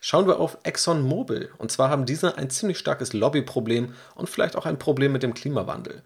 Schauen 0.00 0.26
wir 0.26 0.38
auf 0.38 0.58
ExxonMobil. 0.62 1.50
Und 1.58 1.72
zwar 1.72 1.90
haben 1.90 2.06
diese 2.06 2.36
ein 2.36 2.50
ziemlich 2.50 2.78
starkes 2.78 3.12
Lobbyproblem 3.12 3.94
und 4.14 4.28
vielleicht 4.28 4.56
auch 4.56 4.66
ein 4.66 4.78
Problem 4.78 5.12
mit 5.12 5.22
dem 5.22 5.34
Klimawandel. 5.34 6.02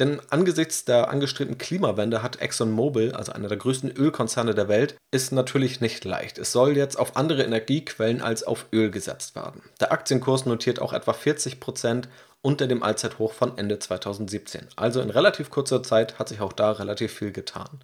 Denn 0.00 0.20
angesichts 0.30 0.84
der 0.84 1.08
angestrebten 1.08 1.56
Klimawende 1.56 2.22
hat 2.22 2.40
ExxonMobil, 2.40 3.12
also 3.12 3.32
einer 3.32 3.48
der 3.48 3.58
größten 3.58 3.92
Ölkonzerne 3.92 4.54
der 4.54 4.68
Welt, 4.68 4.96
ist 5.12 5.30
natürlich 5.30 5.80
nicht 5.80 6.04
leicht. 6.04 6.38
Es 6.38 6.50
soll 6.50 6.76
jetzt 6.76 6.98
auf 6.98 7.16
andere 7.16 7.44
Energiequellen 7.44 8.20
als 8.20 8.42
auf 8.42 8.66
Öl 8.72 8.90
gesetzt 8.90 9.36
werden. 9.36 9.62
Der 9.78 9.92
Aktienkurs 9.92 10.46
notiert 10.46 10.80
auch 10.80 10.92
etwa 10.92 11.12
40 11.12 11.60
Prozent 11.60 12.08
unter 12.42 12.66
dem 12.66 12.82
Allzeithoch 12.82 13.32
von 13.32 13.56
Ende 13.56 13.78
2017. 13.78 14.66
Also 14.74 15.00
in 15.00 15.10
relativ 15.10 15.50
kurzer 15.50 15.82
Zeit 15.82 16.18
hat 16.18 16.28
sich 16.28 16.40
auch 16.40 16.52
da 16.52 16.72
relativ 16.72 17.12
viel 17.12 17.30
getan. 17.30 17.80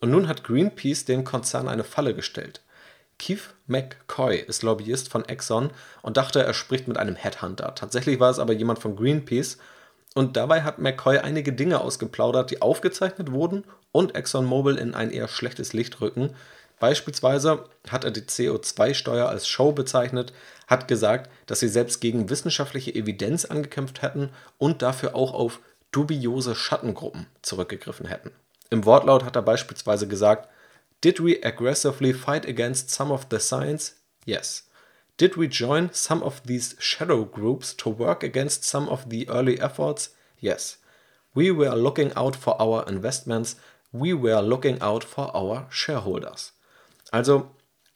Und 0.00 0.10
nun 0.10 0.28
hat 0.28 0.44
Greenpeace 0.44 1.04
dem 1.04 1.22
Konzern 1.22 1.68
eine 1.68 1.84
Falle 1.84 2.14
gestellt. 2.14 2.62
Keith 3.18 3.54
McCoy 3.66 4.36
ist 4.36 4.62
Lobbyist 4.62 5.10
von 5.10 5.24
Exxon 5.24 5.70
und 6.02 6.16
dachte, 6.16 6.42
er 6.42 6.54
spricht 6.54 6.88
mit 6.88 6.98
einem 6.98 7.16
Headhunter. 7.16 7.74
Tatsächlich 7.74 8.20
war 8.20 8.30
es 8.30 8.38
aber 8.38 8.52
jemand 8.52 8.78
von 8.78 8.96
Greenpeace 8.96 9.58
und 10.14 10.36
dabei 10.36 10.62
hat 10.62 10.78
McCoy 10.78 11.18
einige 11.18 11.52
Dinge 11.52 11.80
ausgeplaudert, 11.80 12.50
die 12.50 12.62
aufgezeichnet 12.62 13.32
wurden 13.32 13.64
und 13.92 14.14
ExxonMobil 14.14 14.76
in 14.76 14.94
ein 14.94 15.10
eher 15.10 15.28
schlechtes 15.28 15.72
Licht 15.72 16.00
rücken. 16.00 16.34
Beispielsweise 16.78 17.64
hat 17.88 18.04
er 18.04 18.10
die 18.10 18.22
CO2-Steuer 18.22 19.28
als 19.28 19.48
Show 19.48 19.72
bezeichnet, 19.72 20.32
hat 20.66 20.88
gesagt, 20.88 21.30
dass 21.46 21.60
sie 21.60 21.68
selbst 21.68 22.00
gegen 22.00 22.30
wissenschaftliche 22.30 22.94
Evidenz 22.94 23.44
angekämpft 23.44 24.02
hätten 24.02 24.30
und 24.58 24.82
dafür 24.82 25.14
auch 25.14 25.32
auf 25.34 25.60
dubiose 25.92 26.54
Schattengruppen 26.54 27.26
zurückgegriffen 27.42 28.06
hätten. 28.06 28.32
Im 28.70 28.84
Wortlaut 28.84 29.24
hat 29.24 29.36
er 29.36 29.42
beispielsweise 29.42 30.08
gesagt, 30.08 30.48
Did 31.04 31.20
we 31.20 31.36
aggressively 31.42 32.14
fight 32.14 32.46
against 32.46 32.88
some 32.88 33.12
of 33.12 33.28
the 33.28 33.38
science? 33.38 33.92
Yes. 34.24 34.62
Did 35.18 35.36
we 35.36 35.48
join 35.48 35.92
some 35.92 36.22
of 36.22 36.40
these 36.46 36.76
shadow 36.78 37.26
groups 37.26 37.74
to 37.74 37.90
work 37.90 38.22
against 38.22 38.64
some 38.64 38.88
of 38.88 39.10
the 39.10 39.28
early 39.28 39.60
efforts? 39.60 40.14
Yes. 40.40 40.78
We 41.34 41.50
were 41.50 41.74
looking 41.76 42.10
out 42.16 42.34
for 42.34 42.56
our 42.58 42.88
investments. 42.88 43.56
We 43.92 44.14
were 44.14 44.40
looking 44.40 44.80
out 44.80 45.04
for 45.04 45.30
our 45.36 45.66
shareholders. 45.68 46.54
Also, 47.12 47.50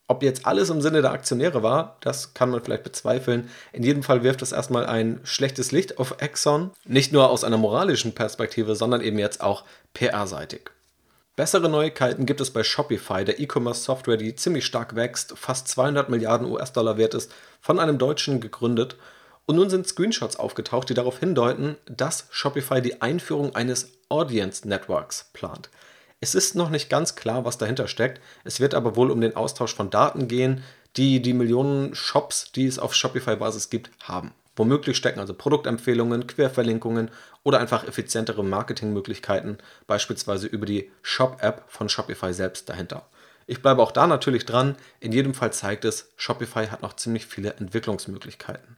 ob 0.06 0.22
jetzt 0.22 0.46
alles 0.46 0.68
im 0.68 0.82
Sinne 0.82 1.00
der 1.00 1.12
Aktionäre 1.12 1.62
war, 1.62 1.96
das 2.00 2.34
kann 2.34 2.50
man 2.50 2.62
vielleicht 2.62 2.84
bezweifeln. 2.84 3.48
In 3.72 3.84
jedem 3.84 4.02
Fall 4.02 4.22
wirft 4.22 4.42
es 4.42 4.52
erstmal 4.52 4.84
ein 4.84 5.20
schlechtes 5.24 5.72
Licht 5.72 5.96
auf 5.96 6.16
Exxon. 6.20 6.72
Nicht 6.84 7.14
nur 7.14 7.30
aus 7.30 7.42
einer 7.42 7.56
moralischen 7.56 8.14
Perspektive, 8.14 8.76
sondern 8.76 9.00
eben 9.00 9.18
jetzt 9.18 9.40
auch 9.40 9.64
PR-seitig. 9.94 10.72
Bessere 11.38 11.68
Neuigkeiten 11.68 12.26
gibt 12.26 12.40
es 12.40 12.50
bei 12.50 12.64
Shopify, 12.64 13.24
der 13.24 13.38
E-Commerce-Software, 13.38 14.16
die 14.16 14.34
ziemlich 14.34 14.66
stark 14.66 14.96
wächst, 14.96 15.38
fast 15.38 15.68
200 15.68 16.08
Milliarden 16.08 16.50
US-Dollar 16.50 16.96
wert 16.96 17.14
ist, 17.14 17.32
von 17.60 17.78
einem 17.78 17.96
Deutschen 17.96 18.40
gegründet. 18.40 18.96
Und 19.46 19.54
nun 19.54 19.70
sind 19.70 19.86
Screenshots 19.86 20.34
aufgetaucht, 20.34 20.88
die 20.90 20.94
darauf 20.94 21.20
hindeuten, 21.20 21.76
dass 21.86 22.26
Shopify 22.30 22.82
die 22.82 23.02
Einführung 23.02 23.54
eines 23.54 23.92
Audience 24.08 24.66
Networks 24.66 25.30
plant. 25.32 25.70
Es 26.18 26.34
ist 26.34 26.56
noch 26.56 26.70
nicht 26.70 26.90
ganz 26.90 27.14
klar, 27.14 27.44
was 27.44 27.56
dahinter 27.56 27.86
steckt. 27.86 28.20
Es 28.42 28.58
wird 28.58 28.74
aber 28.74 28.96
wohl 28.96 29.12
um 29.12 29.20
den 29.20 29.36
Austausch 29.36 29.76
von 29.76 29.90
Daten 29.90 30.26
gehen, 30.26 30.64
die 30.96 31.22
die 31.22 31.34
Millionen 31.34 31.94
Shops, 31.94 32.50
die 32.50 32.66
es 32.66 32.80
auf 32.80 32.96
Shopify-Basis 32.96 33.70
gibt, 33.70 33.92
haben. 34.02 34.32
Womöglich 34.58 34.96
stecken 34.96 35.20
also 35.20 35.34
Produktempfehlungen, 35.34 36.26
Querverlinkungen 36.26 37.12
oder 37.44 37.60
einfach 37.60 37.86
effizientere 37.86 38.42
Marketingmöglichkeiten, 38.42 39.58
beispielsweise 39.86 40.48
über 40.48 40.66
die 40.66 40.90
Shop-App 41.02 41.62
von 41.68 41.88
Shopify 41.88 42.32
selbst 42.32 42.68
dahinter. 42.68 43.06
Ich 43.46 43.62
bleibe 43.62 43.80
auch 43.80 43.92
da 43.92 44.08
natürlich 44.08 44.44
dran. 44.44 44.74
In 44.98 45.12
jedem 45.12 45.32
Fall 45.32 45.52
zeigt 45.52 45.84
es, 45.84 46.12
Shopify 46.16 46.66
hat 46.66 46.82
noch 46.82 46.94
ziemlich 46.94 47.26
viele 47.26 47.54
Entwicklungsmöglichkeiten. 47.54 48.76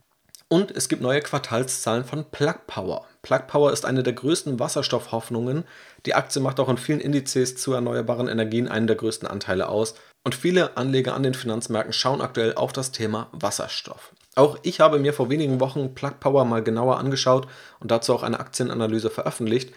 Und 0.48 0.70
es 0.70 0.88
gibt 0.88 1.00
neue 1.00 1.22
Quartalszahlen 1.22 2.04
von 2.04 2.30
Plug 2.30 2.66
Power. 2.66 3.06
Plug 3.22 3.46
Power 3.46 3.72
ist 3.72 3.86
eine 3.86 4.02
der 4.02 4.12
größten 4.12 4.60
Wasserstoffhoffnungen. 4.60 5.64
Die 6.04 6.14
Aktie 6.14 6.42
macht 6.42 6.60
auch 6.60 6.68
in 6.68 6.76
vielen 6.76 7.00
Indizes 7.00 7.56
zu 7.56 7.72
erneuerbaren 7.72 8.28
Energien 8.28 8.68
einen 8.68 8.86
der 8.86 8.96
größten 8.96 9.28
Anteile 9.28 9.70
aus. 9.70 9.94
Und 10.24 10.34
viele 10.34 10.76
Anleger 10.76 11.14
an 11.14 11.22
den 11.22 11.34
Finanzmärkten 11.34 11.94
schauen 11.94 12.20
aktuell 12.20 12.54
auf 12.54 12.74
das 12.74 12.92
Thema 12.92 13.28
Wasserstoff. 13.32 14.12
Auch 14.36 14.58
ich 14.62 14.80
habe 14.80 14.98
mir 14.98 15.12
vor 15.12 15.28
wenigen 15.28 15.60
Wochen 15.60 15.94
Plug 15.94 16.14
Power 16.20 16.44
mal 16.44 16.62
genauer 16.62 16.98
angeschaut 16.98 17.48
und 17.80 17.90
dazu 17.90 18.14
auch 18.14 18.22
eine 18.22 18.40
Aktienanalyse 18.40 19.10
veröffentlicht. 19.10 19.74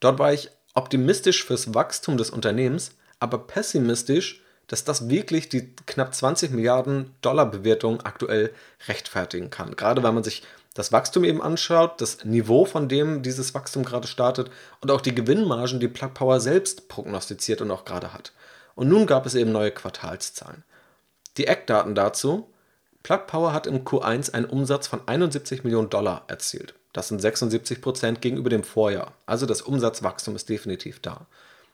Dort 0.00 0.18
war 0.18 0.32
ich 0.32 0.50
optimistisch 0.74 1.44
fürs 1.44 1.74
Wachstum 1.74 2.16
des 2.16 2.30
Unternehmens, 2.30 2.92
aber 3.18 3.38
pessimistisch 3.38 4.42
dass 4.68 4.84
das 4.84 5.08
wirklich 5.08 5.48
die 5.48 5.74
knapp 5.86 6.14
20 6.14 6.52
Milliarden 6.52 7.14
Dollar 7.22 7.50
Bewertung 7.50 8.02
aktuell 8.02 8.52
rechtfertigen 8.86 9.50
kann. 9.50 9.74
Gerade 9.74 10.02
wenn 10.02 10.14
man 10.14 10.24
sich 10.24 10.42
das 10.74 10.92
Wachstum 10.92 11.24
eben 11.24 11.42
anschaut, 11.42 12.00
das 12.00 12.24
Niveau, 12.24 12.64
von 12.64 12.88
dem 12.88 13.22
dieses 13.22 13.54
Wachstum 13.54 13.82
gerade 13.82 14.06
startet 14.06 14.50
und 14.80 14.90
auch 14.90 15.00
die 15.00 15.14
Gewinnmargen, 15.14 15.80
die 15.80 15.88
Plug 15.88 16.10
Power 16.14 16.38
selbst 16.38 16.88
prognostiziert 16.88 17.62
und 17.62 17.70
auch 17.70 17.84
gerade 17.84 18.12
hat. 18.12 18.32
Und 18.74 18.88
nun 18.88 19.06
gab 19.06 19.26
es 19.26 19.34
eben 19.34 19.50
neue 19.50 19.72
Quartalszahlen. 19.72 20.62
Die 21.36 21.46
Eckdaten 21.46 21.94
dazu. 21.94 22.52
Plug 23.08 23.26
Power 23.26 23.54
hat 23.54 23.66
im 23.66 23.86
Q1 23.86 24.34
einen 24.34 24.44
Umsatz 24.44 24.86
von 24.86 25.00
71 25.06 25.64
Millionen 25.64 25.88
Dollar 25.88 26.24
erzielt. 26.26 26.74
Das 26.92 27.08
sind 27.08 27.22
76 27.22 27.80
Prozent 27.80 28.20
gegenüber 28.20 28.50
dem 28.50 28.62
Vorjahr. 28.62 29.14
Also 29.24 29.46
das 29.46 29.62
Umsatzwachstum 29.62 30.36
ist 30.36 30.50
definitiv 30.50 31.00
da. 31.00 31.24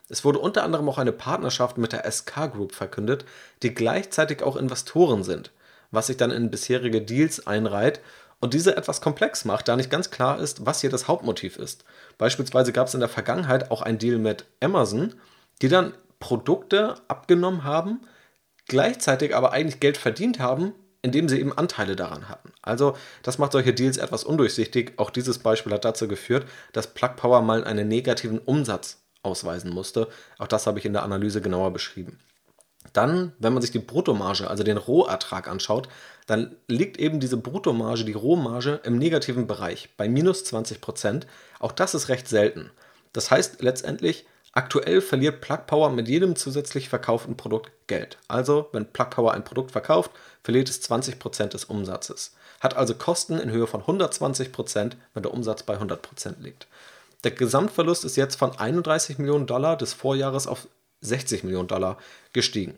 Es 0.07 0.23
wurde 0.23 0.39
unter 0.39 0.63
anderem 0.63 0.87
auch 0.87 0.97
eine 0.97 1.11
Partnerschaft 1.11 1.77
mit 1.77 1.91
der 1.91 2.09
SK 2.09 2.53
Group 2.53 2.73
verkündet, 2.73 3.25
die 3.63 3.73
gleichzeitig 3.73 4.43
auch 4.43 4.55
Investoren 4.55 5.25
sind, 5.25 5.51
was 5.91 6.07
sich 6.07 6.15
dann 6.15 6.31
in 6.31 6.51
bisherige 6.51 7.01
Deals 7.01 7.45
einreiht 7.45 7.99
und 8.39 8.53
diese 8.53 8.77
etwas 8.77 9.01
komplex 9.01 9.43
macht, 9.43 9.67
da 9.67 9.75
nicht 9.75 9.89
ganz 9.89 10.11
klar 10.11 10.39
ist, 10.39 10.65
was 10.65 10.79
hier 10.79 10.89
das 10.89 11.09
Hauptmotiv 11.09 11.57
ist. 11.57 11.83
Beispielsweise 12.17 12.71
gab 12.71 12.87
es 12.87 12.93
in 12.93 13.01
der 13.01 13.09
Vergangenheit 13.09 13.71
auch 13.71 13.81
einen 13.81 13.99
Deal 13.99 14.19
mit 14.19 14.45
Amazon, 14.61 15.15
die 15.61 15.67
dann 15.67 15.95
Produkte 16.21 16.95
abgenommen 17.09 17.65
haben, 17.65 17.99
gleichzeitig 18.69 19.35
aber 19.35 19.51
eigentlich 19.51 19.81
Geld 19.81 19.97
verdient 19.97 20.39
haben, 20.39 20.73
indem 21.05 21.29
sie 21.29 21.39
eben 21.39 21.55
Anteile 21.55 21.95
daran 21.95 22.27
hatten. 22.29 22.51
Also 22.63 22.97
das 23.21 23.37
macht 23.37 23.51
solche 23.51 23.73
Deals 23.73 23.97
etwas 23.97 24.23
undurchsichtig. 24.23 24.93
Auch 24.97 25.11
dieses 25.11 25.37
Beispiel 25.37 25.71
hat 25.71 25.85
dazu 25.85 26.07
geführt, 26.07 26.47
dass 26.73 26.93
Plug 26.95 27.11
Power 27.15 27.43
mal 27.43 27.63
einen 27.63 27.87
negativen 27.87 28.39
Umsatz 28.39 29.03
ausweisen 29.21 29.71
musste. 29.71 30.07
Auch 30.39 30.47
das 30.47 30.65
habe 30.65 30.79
ich 30.79 30.85
in 30.85 30.93
der 30.93 31.03
Analyse 31.03 31.41
genauer 31.41 31.71
beschrieben. 31.71 32.17
Dann, 32.91 33.33
wenn 33.37 33.53
man 33.53 33.61
sich 33.61 33.71
die 33.71 33.79
Bruttomarge, 33.79 34.49
also 34.49 34.63
den 34.63 34.77
Rohertrag 34.77 35.47
anschaut, 35.47 35.89
dann 36.25 36.55
liegt 36.67 36.97
eben 36.97 37.19
diese 37.19 37.37
Bruttomarge, 37.37 38.03
die 38.03 38.13
Rohmarge 38.13 38.81
im 38.83 38.97
negativen 38.97 39.45
Bereich 39.45 39.89
bei 39.97 40.09
minus 40.09 40.43
20 40.45 40.81
Prozent. 40.81 41.27
Auch 41.59 41.71
das 41.71 41.93
ist 41.93 42.09
recht 42.09 42.27
selten. 42.27 42.71
Das 43.13 43.29
heißt 43.29 43.61
letztendlich, 43.61 44.25
aktuell 44.55 45.01
verliert 45.01 45.41
Plug 45.41 45.67
Power 45.67 45.91
mit 45.91 46.07
jedem 46.07 46.35
zusätzlich 46.35 46.89
verkauften 46.89 47.37
Produkt 47.37 47.71
Geld. 47.87 48.17
Also, 48.27 48.69
wenn 48.71 48.91
Plug 48.91 49.09
Power 49.11 49.33
ein 49.33 49.43
Produkt 49.43 49.71
verkauft, 49.71 50.11
verliert 50.43 50.69
es 50.69 50.81
20 50.81 51.19
Prozent 51.19 51.53
des 51.53 51.65
Umsatzes. 51.65 52.33
Hat 52.61 52.75
also 52.75 52.95
Kosten 52.95 53.37
in 53.37 53.51
Höhe 53.51 53.67
von 53.67 53.81
120 53.81 54.51
Prozent, 54.51 54.97
wenn 55.13 55.23
der 55.23 55.33
Umsatz 55.33 55.63
bei 55.63 55.73
100 55.73 56.01
Prozent 56.01 56.41
liegt. 56.41 56.67
Der 57.23 57.31
Gesamtverlust 57.31 58.05
ist 58.05 58.15
jetzt 58.15 58.35
von 58.35 58.57
31 58.57 59.17
Millionen 59.19 59.45
Dollar 59.45 59.77
des 59.77 59.93
Vorjahres 59.93 60.47
auf 60.47 60.67
60 61.01 61.43
Millionen 61.43 61.67
Dollar 61.67 61.97
gestiegen. 62.33 62.77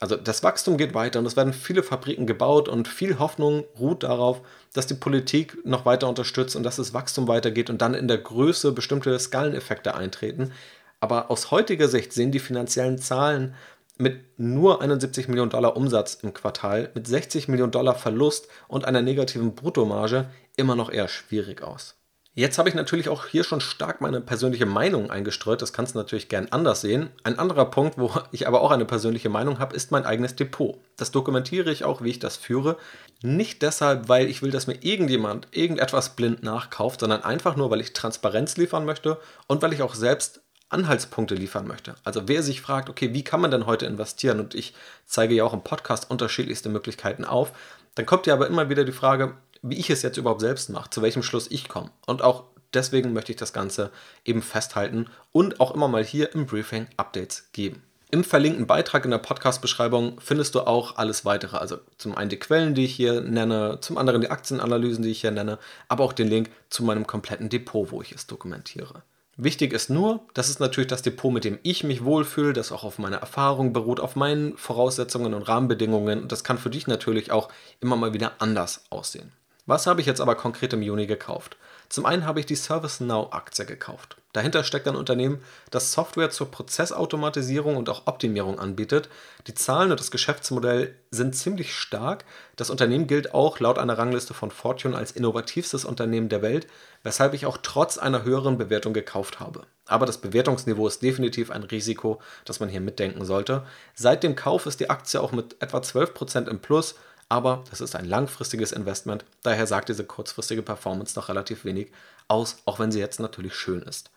Also 0.00 0.16
das 0.16 0.42
Wachstum 0.42 0.78
geht 0.78 0.94
weiter 0.94 1.18
und 1.18 1.26
es 1.26 1.36
werden 1.36 1.52
viele 1.52 1.82
Fabriken 1.82 2.26
gebaut 2.26 2.70
und 2.70 2.88
viel 2.88 3.18
Hoffnung 3.18 3.64
ruht 3.78 4.02
darauf, 4.02 4.40
dass 4.72 4.86
die 4.86 4.94
Politik 4.94 5.58
noch 5.66 5.84
weiter 5.84 6.08
unterstützt 6.08 6.56
und 6.56 6.62
dass 6.62 6.76
das 6.76 6.94
Wachstum 6.94 7.28
weitergeht 7.28 7.68
und 7.68 7.82
dann 7.82 7.92
in 7.92 8.08
der 8.08 8.16
Größe 8.16 8.72
bestimmte 8.72 9.18
Skaleneffekte 9.18 9.94
eintreten. 9.94 10.52
Aber 11.00 11.30
aus 11.30 11.50
heutiger 11.50 11.88
Sicht 11.88 12.12
sehen 12.12 12.30
die 12.30 12.38
finanziellen 12.38 12.98
Zahlen 12.98 13.54
mit 13.96 14.38
nur 14.38 14.80
71 14.80 15.28
Millionen 15.28 15.50
Dollar 15.50 15.76
Umsatz 15.76 16.14
im 16.22 16.32
Quartal, 16.32 16.90
mit 16.94 17.06
60 17.06 17.48
Millionen 17.48 17.72
Dollar 17.72 17.94
Verlust 17.94 18.48
und 18.68 18.84
einer 18.84 19.02
negativen 19.02 19.54
Bruttomarge 19.54 20.30
immer 20.56 20.74
noch 20.76 20.90
eher 20.90 21.08
schwierig 21.08 21.62
aus. 21.62 21.96
Jetzt 22.32 22.58
habe 22.58 22.68
ich 22.68 22.76
natürlich 22.76 23.08
auch 23.08 23.26
hier 23.26 23.42
schon 23.42 23.60
stark 23.60 24.00
meine 24.00 24.20
persönliche 24.20 24.64
Meinung 24.64 25.10
eingestreut. 25.10 25.60
Das 25.60 25.72
kannst 25.72 25.94
du 25.94 25.98
natürlich 25.98 26.28
gern 26.28 26.46
anders 26.50 26.80
sehen. 26.80 27.10
Ein 27.24 27.38
anderer 27.38 27.66
Punkt, 27.66 27.98
wo 27.98 28.12
ich 28.32 28.46
aber 28.46 28.60
auch 28.60 28.70
eine 28.70 28.84
persönliche 28.84 29.28
Meinung 29.28 29.58
habe, 29.58 29.74
ist 29.74 29.90
mein 29.90 30.06
eigenes 30.06 30.36
Depot. 30.36 30.78
Das 30.96 31.10
dokumentiere 31.10 31.72
ich 31.72 31.84
auch, 31.84 32.02
wie 32.02 32.10
ich 32.10 32.20
das 32.20 32.36
führe. 32.36 32.76
Nicht 33.22 33.62
deshalb, 33.62 34.08
weil 34.08 34.28
ich 34.28 34.42
will, 34.42 34.52
dass 34.52 34.68
mir 34.68 34.78
irgendjemand 34.80 35.48
irgendetwas 35.50 36.14
blind 36.14 36.42
nachkauft, 36.44 37.00
sondern 37.00 37.24
einfach 37.24 37.56
nur, 37.56 37.70
weil 37.70 37.80
ich 37.80 37.92
Transparenz 37.92 38.56
liefern 38.56 38.84
möchte 38.84 39.18
und 39.48 39.60
weil 39.60 39.72
ich 39.72 39.82
auch 39.82 39.94
selbst 39.94 40.40
Anhaltspunkte 40.70 41.34
liefern 41.34 41.66
möchte. 41.66 41.94
Also 42.04 42.22
wer 42.26 42.42
sich 42.42 42.60
fragt, 42.60 42.88
okay, 42.88 43.12
wie 43.12 43.24
kann 43.24 43.40
man 43.40 43.50
denn 43.50 43.66
heute 43.66 43.86
investieren? 43.86 44.40
Und 44.40 44.54
ich 44.54 44.74
zeige 45.04 45.34
ja 45.34 45.44
auch 45.44 45.52
im 45.52 45.62
Podcast 45.62 46.10
unterschiedlichste 46.10 46.68
Möglichkeiten 46.68 47.24
auf. 47.24 47.52
Dann 47.94 48.06
kommt 48.06 48.26
ja 48.26 48.34
aber 48.34 48.46
immer 48.46 48.70
wieder 48.70 48.84
die 48.84 48.92
Frage, 48.92 49.34
wie 49.62 49.78
ich 49.78 49.90
es 49.90 50.02
jetzt 50.02 50.16
überhaupt 50.16 50.40
selbst 50.40 50.70
mache, 50.70 50.90
zu 50.90 51.02
welchem 51.02 51.22
Schluss 51.22 51.50
ich 51.50 51.68
komme. 51.68 51.90
Und 52.06 52.22
auch 52.22 52.44
deswegen 52.72 53.12
möchte 53.12 53.32
ich 53.32 53.38
das 53.38 53.52
Ganze 53.52 53.90
eben 54.24 54.42
festhalten 54.42 55.06
und 55.32 55.60
auch 55.60 55.74
immer 55.74 55.88
mal 55.88 56.04
hier 56.04 56.34
im 56.34 56.46
Briefing 56.46 56.86
Updates 56.96 57.50
geben. 57.52 57.82
Im 58.12 58.24
verlinkten 58.24 58.66
Beitrag 58.66 59.04
in 59.04 59.12
der 59.12 59.18
Podcast-Beschreibung 59.18 60.20
findest 60.20 60.56
du 60.56 60.62
auch 60.62 60.96
alles 60.96 61.24
weitere. 61.24 61.58
Also 61.58 61.78
zum 61.96 62.16
einen 62.16 62.28
die 62.28 62.38
Quellen, 62.38 62.74
die 62.74 62.84
ich 62.84 62.94
hier 62.94 63.20
nenne, 63.20 63.78
zum 63.80 63.98
anderen 63.98 64.20
die 64.20 64.30
Aktienanalysen, 64.30 65.04
die 65.04 65.10
ich 65.10 65.20
hier 65.20 65.30
nenne, 65.30 65.58
aber 65.86 66.02
auch 66.02 66.12
den 66.12 66.26
Link 66.26 66.50
zu 66.70 66.82
meinem 66.82 67.06
kompletten 67.06 67.48
Depot, 67.48 67.92
wo 67.92 68.02
ich 68.02 68.10
es 68.10 68.26
dokumentiere. 68.26 69.02
Wichtig 69.42 69.72
ist 69.72 69.88
nur, 69.88 70.20
das 70.34 70.50
ist 70.50 70.60
natürlich 70.60 70.88
das 70.88 71.00
Depot, 71.00 71.32
mit 71.32 71.44
dem 71.44 71.58
ich 71.62 71.82
mich 71.82 72.04
wohlfühle, 72.04 72.52
das 72.52 72.72
auch 72.72 72.84
auf 72.84 72.98
meiner 72.98 73.16
Erfahrung 73.16 73.72
beruht, 73.72 73.98
auf 73.98 74.14
meinen 74.14 74.54
Voraussetzungen 74.58 75.32
und 75.32 75.42
Rahmenbedingungen. 75.42 76.20
Und 76.22 76.32
das 76.32 76.44
kann 76.44 76.58
für 76.58 76.68
dich 76.68 76.86
natürlich 76.86 77.32
auch 77.32 77.48
immer 77.80 77.96
mal 77.96 78.12
wieder 78.12 78.32
anders 78.38 78.84
aussehen. 78.90 79.32
Was 79.70 79.86
habe 79.86 80.00
ich 80.00 80.06
jetzt 80.08 80.20
aber 80.20 80.34
konkret 80.34 80.72
im 80.72 80.82
Juni 80.82 81.06
gekauft? 81.06 81.56
Zum 81.88 82.04
einen 82.04 82.26
habe 82.26 82.40
ich 82.40 82.46
die 82.46 82.56
ServiceNow-Aktie 82.56 83.64
gekauft. 83.66 84.16
Dahinter 84.32 84.64
steckt 84.64 84.88
ein 84.88 84.96
Unternehmen, 84.96 85.44
das 85.70 85.92
Software 85.92 86.30
zur 86.30 86.50
Prozessautomatisierung 86.50 87.76
und 87.76 87.88
auch 87.88 88.08
Optimierung 88.08 88.58
anbietet. 88.58 89.08
Die 89.46 89.54
Zahlen 89.54 89.92
und 89.92 90.00
das 90.00 90.10
Geschäftsmodell 90.10 90.96
sind 91.12 91.36
ziemlich 91.36 91.72
stark. 91.72 92.24
Das 92.56 92.68
Unternehmen 92.68 93.06
gilt 93.06 93.32
auch 93.32 93.60
laut 93.60 93.78
einer 93.78 93.96
Rangliste 93.96 94.34
von 94.34 94.50
Fortune 94.50 94.96
als 94.96 95.12
innovativstes 95.12 95.84
Unternehmen 95.84 96.28
der 96.28 96.42
Welt, 96.42 96.66
weshalb 97.04 97.32
ich 97.32 97.46
auch 97.46 97.58
trotz 97.62 97.96
einer 97.96 98.24
höheren 98.24 98.58
Bewertung 98.58 98.92
gekauft 98.92 99.38
habe. 99.38 99.62
Aber 99.86 100.04
das 100.04 100.18
Bewertungsniveau 100.18 100.88
ist 100.88 101.02
definitiv 101.02 101.52
ein 101.52 101.62
Risiko, 101.62 102.20
das 102.44 102.58
man 102.58 102.68
hier 102.68 102.80
mitdenken 102.80 103.24
sollte. 103.24 103.64
Seit 103.94 104.24
dem 104.24 104.34
Kauf 104.34 104.66
ist 104.66 104.80
die 104.80 104.90
Aktie 104.90 105.20
auch 105.20 105.30
mit 105.30 105.62
etwa 105.62 105.78
12% 105.78 106.48
im 106.48 106.58
Plus 106.58 106.96
aber 107.30 107.64
das 107.70 107.80
ist 107.80 107.94
ein 107.94 108.04
langfristiges 108.04 108.72
Investment, 108.72 109.24
daher 109.42 109.66
sagt 109.66 109.88
diese 109.88 110.04
kurzfristige 110.04 110.62
Performance 110.62 111.18
noch 111.18 111.28
relativ 111.28 111.64
wenig 111.64 111.92
aus, 112.28 112.58
auch 112.66 112.78
wenn 112.80 112.90
sie 112.90 112.98
jetzt 112.98 113.20
natürlich 113.20 113.54
schön 113.54 113.82
ist. 113.82 114.10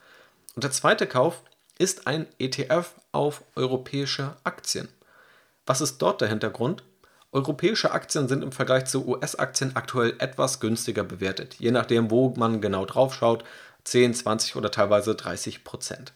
Und 0.56 0.64
der 0.64 0.72
zweite 0.72 1.08
Kauf 1.08 1.44
ist 1.78 2.08
ein 2.08 2.26
ETF 2.40 2.92
auf 3.12 3.44
europäische 3.56 4.36
Aktien. 4.44 4.90
Was 5.66 5.80
ist 5.80 6.00
dort 6.00 6.22
der 6.22 6.28
Hintergrund? 6.28 6.84
Europäische 7.32 7.92
Aktien 7.92 8.28
sind 8.28 8.44
im 8.44 8.52
Vergleich 8.52 8.86
zu 8.86 9.08
US-Aktien 9.08 9.76
aktuell 9.76 10.16
etwas 10.18 10.60
günstiger 10.60 11.04
bewertet, 11.04 11.56
je 11.60 11.72
nachdem, 11.72 12.10
wo 12.10 12.34
man 12.36 12.62
genau 12.62 12.86
drauf 12.86 13.14
schaut, 13.14 13.44
10, 13.84 14.16
20 14.16 14.56
oder 14.56 14.72
teilweise 14.72 15.14
30 15.14 15.64
Prozent. 15.64 16.14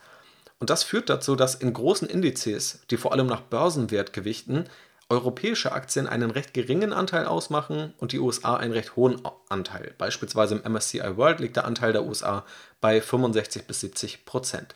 Und 0.60 0.72
das 0.72 0.84
führt 0.84 1.10
dazu, 1.10 1.36
dass 1.36 1.54
in 1.54 1.74
großen 1.74 2.10
Indizes, 2.10 2.80
die 2.89 2.98
vor 2.98 3.12
allem 3.12 3.27
nach 3.27 3.42
Börsenwert 3.42 4.13
gewichten, 4.13 4.66
europäische 5.10 5.72
Aktien 5.72 6.08
einen 6.08 6.32
recht 6.32 6.54
geringen 6.54 6.92
Anteil 6.92 7.26
ausmachen 7.26 7.94
und 7.98 8.12
die 8.12 8.20
USA 8.20 8.58
einen 8.58 8.74
recht 8.74 8.96
hohen 8.96 9.22
Anteil. 9.48 9.94
Beispielsweise 9.98 10.56
im 10.56 10.74
MSCI 10.74 11.16
World 11.16 11.40
liegt 11.40 11.56
der 11.56 11.66
Anteil 11.66 11.94
der 11.94 12.06
USA 12.06 12.46
bei 12.82 13.00
65 13.02 13.66
bis 13.66 13.80
70 13.82 14.26
Prozent. 14.26 14.76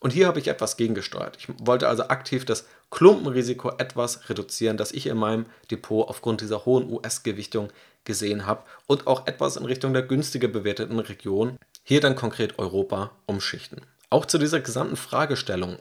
Und 0.00 0.12
hier 0.12 0.26
habe 0.26 0.40
ich 0.40 0.48
etwas 0.48 0.76
gegengesteuert. 0.76 1.36
Ich 1.36 1.48
wollte 1.60 1.86
also 1.86 2.08
aktiv 2.08 2.44
das 2.44 2.66
Klumpenrisiko 2.90 3.72
etwas 3.78 4.28
reduzieren, 4.28 4.76
das 4.76 4.92
ich 4.92 5.06
in 5.06 5.18
meinem 5.18 5.46
Depot 5.70 6.08
aufgrund 6.08 6.40
dieser 6.40 6.64
hohen 6.64 6.90
US-Gewichtung 6.90 7.68
gesehen 8.04 8.46
habe 8.46 8.64
und 8.86 9.06
auch 9.06 9.26
etwas 9.26 9.56
in 9.56 9.66
Richtung 9.66 9.92
der 9.92 10.02
günstiger 10.02 10.48
bewerteten 10.48 10.98
Region, 10.98 11.58
hier 11.84 12.00
dann 12.00 12.16
konkret 12.16 12.58
Europa, 12.58 13.10
umschichten. 13.26 13.82
Auch 14.08 14.24
zu 14.24 14.38
dieser 14.38 14.60
gesamten 14.60 14.96
Fragestellung 14.96 15.76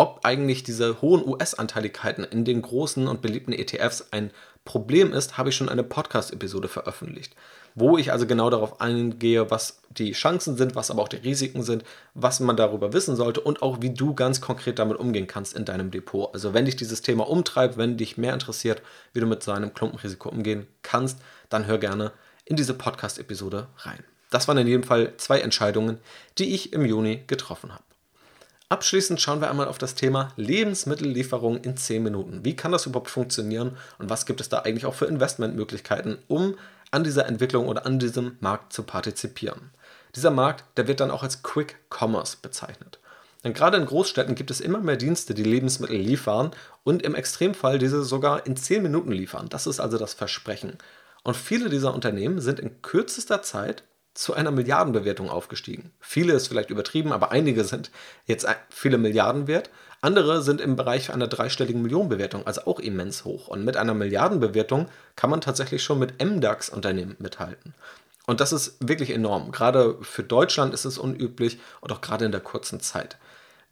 ob 0.00 0.20
eigentlich 0.22 0.62
diese 0.62 1.02
hohen 1.02 1.22
US-Anteiligkeiten 1.28 2.24
in 2.24 2.46
den 2.46 2.62
großen 2.62 3.06
und 3.06 3.20
beliebten 3.20 3.52
ETFs 3.52 4.06
ein 4.12 4.30
Problem 4.64 5.12
ist, 5.12 5.36
habe 5.36 5.50
ich 5.50 5.56
schon 5.56 5.68
eine 5.68 5.84
Podcast-Episode 5.84 6.68
veröffentlicht, 6.68 7.36
wo 7.74 7.98
ich 7.98 8.10
also 8.10 8.26
genau 8.26 8.48
darauf 8.48 8.80
eingehe, 8.80 9.50
was 9.50 9.82
die 9.90 10.12
Chancen 10.12 10.56
sind, 10.56 10.74
was 10.74 10.90
aber 10.90 11.02
auch 11.02 11.08
die 11.08 11.16
Risiken 11.16 11.62
sind, 11.62 11.84
was 12.14 12.40
man 12.40 12.56
darüber 12.56 12.94
wissen 12.94 13.14
sollte 13.14 13.42
und 13.42 13.60
auch 13.60 13.82
wie 13.82 13.90
du 13.90 14.14
ganz 14.14 14.40
konkret 14.40 14.78
damit 14.78 14.96
umgehen 14.96 15.26
kannst 15.26 15.54
in 15.54 15.66
deinem 15.66 15.90
Depot. 15.90 16.32
Also 16.32 16.54
wenn 16.54 16.64
dich 16.64 16.76
dieses 16.76 17.02
Thema 17.02 17.28
umtreibt, 17.28 17.76
wenn 17.76 17.98
dich 17.98 18.16
mehr 18.16 18.32
interessiert, 18.32 18.80
wie 19.12 19.20
du 19.20 19.26
mit 19.26 19.42
so 19.42 19.52
einem 19.52 19.74
Klumpenrisiko 19.74 20.30
umgehen 20.30 20.66
kannst, 20.80 21.18
dann 21.50 21.66
hör 21.66 21.76
gerne 21.76 22.12
in 22.46 22.56
diese 22.56 22.72
Podcast-Episode 22.72 23.66
rein. 23.76 24.02
Das 24.30 24.48
waren 24.48 24.56
in 24.56 24.66
jedem 24.66 24.84
Fall 24.84 25.12
zwei 25.18 25.40
Entscheidungen, 25.40 25.98
die 26.38 26.54
ich 26.54 26.72
im 26.72 26.86
Juni 26.86 27.24
getroffen 27.26 27.74
habe. 27.74 27.84
Abschließend 28.70 29.20
schauen 29.20 29.40
wir 29.40 29.50
einmal 29.50 29.66
auf 29.66 29.78
das 29.78 29.96
Thema 29.96 30.32
Lebensmittellieferung 30.36 31.56
in 31.64 31.76
10 31.76 32.04
Minuten. 32.04 32.44
Wie 32.44 32.54
kann 32.54 32.70
das 32.70 32.86
überhaupt 32.86 33.10
funktionieren 33.10 33.76
und 33.98 34.10
was 34.10 34.26
gibt 34.26 34.40
es 34.40 34.48
da 34.48 34.60
eigentlich 34.60 34.86
auch 34.86 34.94
für 34.94 35.06
Investmentmöglichkeiten, 35.06 36.18
um 36.28 36.54
an 36.92 37.02
dieser 37.02 37.26
Entwicklung 37.26 37.66
oder 37.66 37.84
an 37.84 37.98
diesem 37.98 38.36
Markt 38.38 38.72
zu 38.72 38.84
partizipieren? 38.84 39.72
Dieser 40.14 40.30
Markt, 40.30 40.62
der 40.76 40.86
wird 40.86 41.00
dann 41.00 41.10
auch 41.10 41.24
als 41.24 41.42
Quick 41.42 41.80
Commerce 41.90 42.36
bezeichnet. 42.40 43.00
Denn 43.42 43.54
gerade 43.54 43.76
in 43.76 43.86
Großstädten 43.86 44.36
gibt 44.36 44.52
es 44.52 44.60
immer 44.60 44.78
mehr 44.78 44.96
Dienste, 44.96 45.34
die 45.34 45.42
Lebensmittel 45.42 45.96
liefern 45.96 46.52
und 46.84 47.02
im 47.02 47.16
Extremfall 47.16 47.80
diese 47.80 48.04
sogar 48.04 48.46
in 48.46 48.56
10 48.56 48.84
Minuten 48.84 49.10
liefern. 49.10 49.48
Das 49.48 49.66
ist 49.66 49.80
also 49.80 49.98
das 49.98 50.14
Versprechen. 50.14 50.78
Und 51.24 51.36
viele 51.36 51.70
dieser 51.70 51.92
Unternehmen 51.92 52.40
sind 52.40 52.60
in 52.60 52.82
kürzester 52.82 53.42
Zeit 53.42 53.82
zu 54.14 54.34
einer 54.34 54.50
Milliardenbewertung 54.50 55.30
aufgestiegen. 55.30 55.92
Viele 56.00 56.32
ist 56.32 56.48
vielleicht 56.48 56.70
übertrieben, 56.70 57.12
aber 57.12 57.30
einige 57.30 57.64
sind 57.64 57.90
jetzt 58.26 58.46
viele 58.68 58.98
Milliarden 58.98 59.46
wert. 59.46 59.70
Andere 60.02 60.42
sind 60.42 60.60
im 60.60 60.76
Bereich 60.76 61.12
einer 61.12 61.26
dreistelligen 61.26 61.82
Millionenbewertung, 61.82 62.46
also 62.46 62.62
auch 62.66 62.80
immens 62.80 63.24
hoch. 63.24 63.48
Und 63.48 63.64
mit 63.64 63.76
einer 63.76 63.94
Milliardenbewertung 63.94 64.88
kann 65.14 65.30
man 65.30 65.40
tatsächlich 65.40 65.82
schon 65.82 65.98
mit 65.98 66.22
MDAX-Unternehmen 66.22 67.16
mithalten. 67.18 67.74
Und 68.26 68.40
das 68.40 68.52
ist 68.52 68.76
wirklich 68.80 69.10
enorm. 69.10 69.52
Gerade 69.52 69.98
für 70.02 70.22
Deutschland 70.22 70.72
ist 70.74 70.84
es 70.84 70.98
unüblich 70.98 71.58
und 71.80 71.92
auch 71.92 72.00
gerade 72.00 72.24
in 72.24 72.32
der 72.32 72.40
kurzen 72.40 72.80
Zeit. 72.80 73.18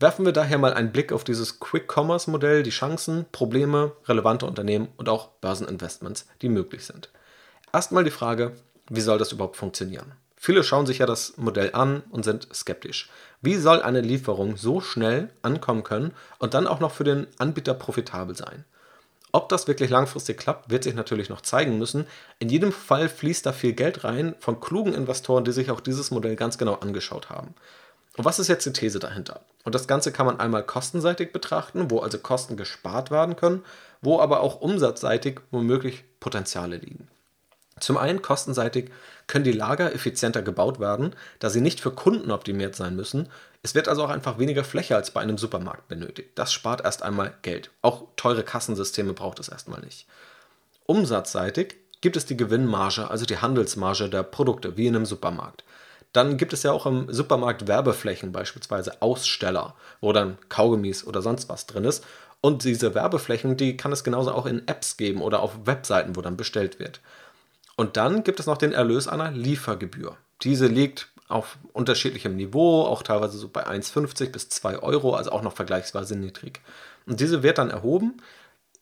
Werfen 0.00 0.25
wir 0.25 0.33
daher 0.33 0.59
mal 0.59 0.75
einen 0.75 0.92
Blick 0.92 1.12
auf 1.12 1.25
dieses 1.25 1.59
Quick-Commerce-Modell, 1.59 2.62
die 2.62 2.71
Chancen, 2.71 3.26
Probleme, 3.33 3.92
relevante 4.07 4.47
Unternehmen 4.47 4.88
und 4.97 5.09
auch 5.09 5.28
Börseninvestments, 5.40 6.26
die 6.40 6.49
möglich 6.49 6.87
sind. 6.87 7.11
Erstmal 7.73 8.04
die 8.04 8.11
Frage, 8.11 8.52
wie 8.88 9.00
soll 9.00 9.18
das 9.18 9.33
überhaupt 9.33 9.57
funktionieren? 9.57 10.12
Viele 10.38 10.62
schauen 10.62 10.87
sich 10.87 10.99
ja 10.99 11.07
das 11.07 11.37
Modell 11.37 11.71
an 11.75 12.02
und 12.11 12.25
sind 12.25 12.49
skeptisch. 12.54 13.11
Wie 13.40 13.57
soll 13.57 13.83
eine 13.83 14.00
Lieferung 14.00 14.57
so 14.57 14.80
schnell 14.80 15.30
ankommen 15.42 15.83
können 15.83 16.12
und 16.38 16.54
dann 16.54 16.66
auch 16.66 16.80
noch 16.80 16.92
für 16.92 17.04
den 17.04 17.26
Anbieter 17.38 17.75
profitabel 17.75 18.37
sein? 18.37 18.64
Ob 19.33 19.49
das 19.49 19.68
wirklich 19.68 19.90
langfristig 19.90 20.38
klappt, 20.38 20.71
wird 20.71 20.85
sich 20.85 20.95
natürlich 20.95 21.28
noch 21.28 21.42
zeigen 21.42 21.76
müssen. 21.76 22.07
In 22.38 22.49
jedem 22.49 22.73
Fall 22.73 23.09
fließt 23.09 23.45
da 23.45 23.52
viel 23.52 23.75
Geld 23.75 24.04
rein 24.04 24.35
von 24.38 24.61
klugen 24.61 24.95
Investoren, 24.95 25.45
die 25.45 25.52
sich 25.52 25.71
auch 25.71 25.80
dieses 25.80 26.11
Modell 26.11 26.35
ganz 26.35 26.57
genau 26.57 26.75
angeschaut 26.75 27.28
haben. 27.28 27.54
Und 28.16 28.25
was 28.25 28.38
ist 28.38 28.49
jetzt 28.49 28.64
die 28.64 28.73
These 28.73 28.99
dahinter? 28.99 29.42
Und 29.64 29.75
das 29.75 29.87
Ganze 29.87 30.12
kann 30.12 30.26
man 30.26 30.40
einmal 30.40 30.64
kostenseitig 30.64 31.33
betrachten, 31.33 31.90
wo 31.90 32.00
also 32.00 32.18
Kosten 32.18 32.57
gespart 32.57 33.11
werden 33.11 33.37
können, 33.37 33.64
wo 34.00 34.18
aber 34.18 34.40
auch 34.40 34.61
umsatzseitig 34.61 35.40
womöglich 35.50 36.04
Potenziale 36.21 36.78
liegen. 36.78 37.09
Zum 37.78 37.97
einen 37.97 38.23
kostenseitig 38.23 38.90
können 39.28 39.44
die 39.44 39.52
Lager 39.52 39.94
effizienter 39.94 40.42
gebaut 40.42 40.80
werden, 40.80 41.14
da 41.38 41.50
sie 41.50 41.61
nicht 41.61 41.80
für 41.80 41.92
Kunden 41.92 42.32
optimiert 42.32 42.75
sein 42.75 42.97
müssen. 42.97 43.28
Es 43.62 43.75
wird 43.75 43.87
also 43.87 44.04
auch 44.04 44.11
einfach 44.11 44.38
weniger 44.38 44.64
Fläche 44.64 44.97
als 44.97 45.12
bei 45.12 45.20
einem 45.20 45.38
Supermarkt 45.38 45.87
benötigt. 45.87 46.30
Das 46.35 46.52
spart 46.52 46.80
erst 46.85 47.02
einmal 47.02 47.35
Geld. 47.42 47.70
Auch 47.82 48.04
teure 48.16 48.42
Kassensysteme 48.42 49.12
braucht 49.12 49.38
es 49.38 49.49
erstmal 49.49 49.80
nicht. 49.80 50.06
Umsatzseitig 50.87 51.76
gibt 52.00 52.16
es 52.16 52.26
die 52.26 52.37
Gewinnmarge, 52.37 53.11
also 53.11 53.26
die 53.26 53.38
Handelsmarge 53.38 54.08
der 54.08 54.23
Produkte, 54.23 54.76
wie 54.76 54.87
in 54.87 54.97
einem 54.97 55.06
Supermarkt. 55.06 55.64
Dann 56.12 56.38
gibt 56.38 56.52
es 56.52 56.62
ja 56.62 56.73
auch 56.73 56.87
im 56.87 57.12
Supermarkt 57.12 57.68
Werbeflächen, 57.68 58.32
beispielsweise 58.32 59.02
Aussteller, 59.02 59.75
wo 60.00 60.12
dann 60.12 60.38
Kaugummis 60.49 61.06
oder 61.06 61.20
sonst 61.20 61.49
was 61.49 61.66
drin 61.66 61.85
ist. 61.85 62.04
Und 62.40 62.64
diese 62.64 62.94
Werbeflächen, 62.94 63.56
die 63.56 63.76
kann 63.76 63.92
es 63.92 64.04
genauso 64.04 64.32
auch 64.32 64.47
in 64.47 64.66
Apps 64.68 64.97
geben 64.97 65.20
oder 65.20 65.40
auf 65.40 65.66
Webseiten, 65.66 66.16
wo 66.16 66.23
dann 66.23 66.37
bestellt 66.37 66.78
wird. 66.78 67.00
Und 67.78 67.97
dann 67.97 68.25
gibt 68.25 68.40
es 68.40 68.47
noch 68.47 68.58
den 68.58 68.73
Erlös 68.73 69.06
einer 69.06 69.30
Liefergebühr. 69.30 70.16
Diese 70.42 70.66
liegt 70.66 71.06
auf 71.28 71.58
unterschiedlichem 71.73 72.35
Niveau, 72.35 72.82
auch 72.82 73.04
teilweise 73.04 73.38
so 73.38 73.49
bei 73.49 73.68
1,50 73.68 74.32
bis 74.32 74.49
2 74.49 74.80
Euro, 74.80 75.14
also 75.14 75.30
auch 75.30 75.42
noch 75.42 75.54
vergleichsweise 75.54 76.16
niedrig. 76.16 76.61
Und 77.07 77.20
diese 77.20 77.44
wird 77.44 77.59
dann 77.59 77.70
erhoben 77.70 78.16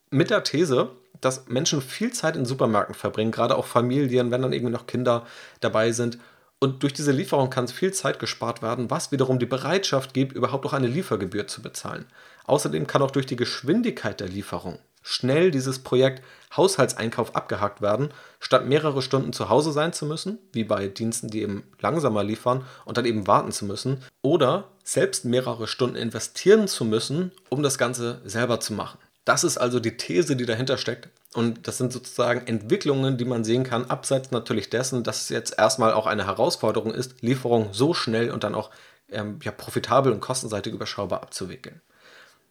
mit 0.08 0.30
der 0.30 0.44
These, 0.44 0.88
dass 1.20 1.46
Menschen 1.46 1.82
viel 1.82 2.10
Zeit 2.14 2.36
in 2.36 2.46
Supermärkten 2.46 2.94
verbringen, 2.94 3.32
gerade 3.32 3.58
auch 3.58 3.66
Familien, 3.66 4.30
wenn 4.30 4.40
dann 4.40 4.54
irgendwie 4.54 4.72
noch 4.72 4.86
Kinder 4.86 5.26
dabei 5.60 5.92
sind. 5.92 6.16
Und 6.58 6.82
durch 6.82 6.94
diese 6.94 7.12
Lieferung 7.12 7.50
kann 7.50 7.68
viel 7.68 7.92
Zeit 7.92 8.18
gespart 8.18 8.62
werden, 8.62 8.88
was 8.88 9.12
wiederum 9.12 9.38
die 9.38 9.44
Bereitschaft 9.44 10.14
gibt, 10.14 10.32
überhaupt 10.32 10.64
auch 10.64 10.72
eine 10.72 10.86
Liefergebühr 10.86 11.46
zu 11.48 11.60
bezahlen. 11.60 12.06
Außerdem 12.46 12.86
kann 12.86 13.02
auch 13.02 13.10
durch 13.10 13.26
die 13.26 13.36
Geschwindigkeit 13.36 14.20
der 14.20 14.28
Lieferung 14.28 14.78
schnell 15.06 15.52
dieses 15.52 15.78
Projekt 15.78 16.22
Haushaltseinkauf 16.56 17.36
abgehakt 17.36 17.80
werden, 17.80 18.08
statt 18.40 18.66
mehrere 18.66 19.02
Stunden 19.02 19.32
zu 19.32 19.48
Hause 19.48 19.70
sein 19.70 19.92
zu 19.92 20.04
müssen, 20.04 20.38
wie 20.52 20.64
bei 20.64 20.88
Diensten, 20.88 21.28
die 21.28 21.42
eben 21.42 21.62
langsamer 21.80 22.24
liefern 22.24 22.64
und 22.84 22.98
dann 22.98 23.04
eben 23.04 23.26
warten 23.28 23.52
zu 23.52 23.66
müssen, 23.66 24.02
oder 24.22 24.68
selbst 24.82 25.24
mehrere 25.24 25.68
Stunden 25.68 25.96
investieren 25.96 26.66
zu 26.66 26.84
müssen, 26.84 27.30
um 27.50 27.62
das 27.62 27.78
Ganze 27.78 28.20
selber 28.24 28.58
zu 28.58 28.72
machen. 28.72 28.98
Das 29.24 29.44
ist 29.44 29.58
also 29.58 29.78
die 29.80 29.96
These, 29.96 30.34
die 30.34 30.46
dahinter 30.46 30.76
steckt. 30.76 31.08
Und 31.34 31.68
das 31.68 31.78
sind 31.78 31.92
sozusagen 31.92 32.46
Entwicklungen, 32.46 33.16
die 33.16 33.24
man 33.24 33.44
sehen 33.44 33.64
kann, 33.64 33.84
abseits 33.84 34.30
natürlich 34.32 34.70
dessen, 34.70 35.04
dass 35.04 35.22
es 35.22 35.28
jetzt 35.28 35.58
erstmal 35.58 35.92
auch 35.92 36.06
eine 36.06 36.26
Herausforderung 36.26 36.92
ist, 36.92 37.22
Lieferungen 37.22 37.72
so 37.72 37.94
schnell 37.94 38.30
und 38.30 38.42
dann 38.42 38.54
auch 38.54 38.70
ähm, 39.10 39.38
ja, 39.42 39.52
profitabel 39.52 40.12
und 40.12 40.20
kostenseitig 40.20 40.72
überschaubar 40.72 41.22
abzuwickeln. 41.22 41.80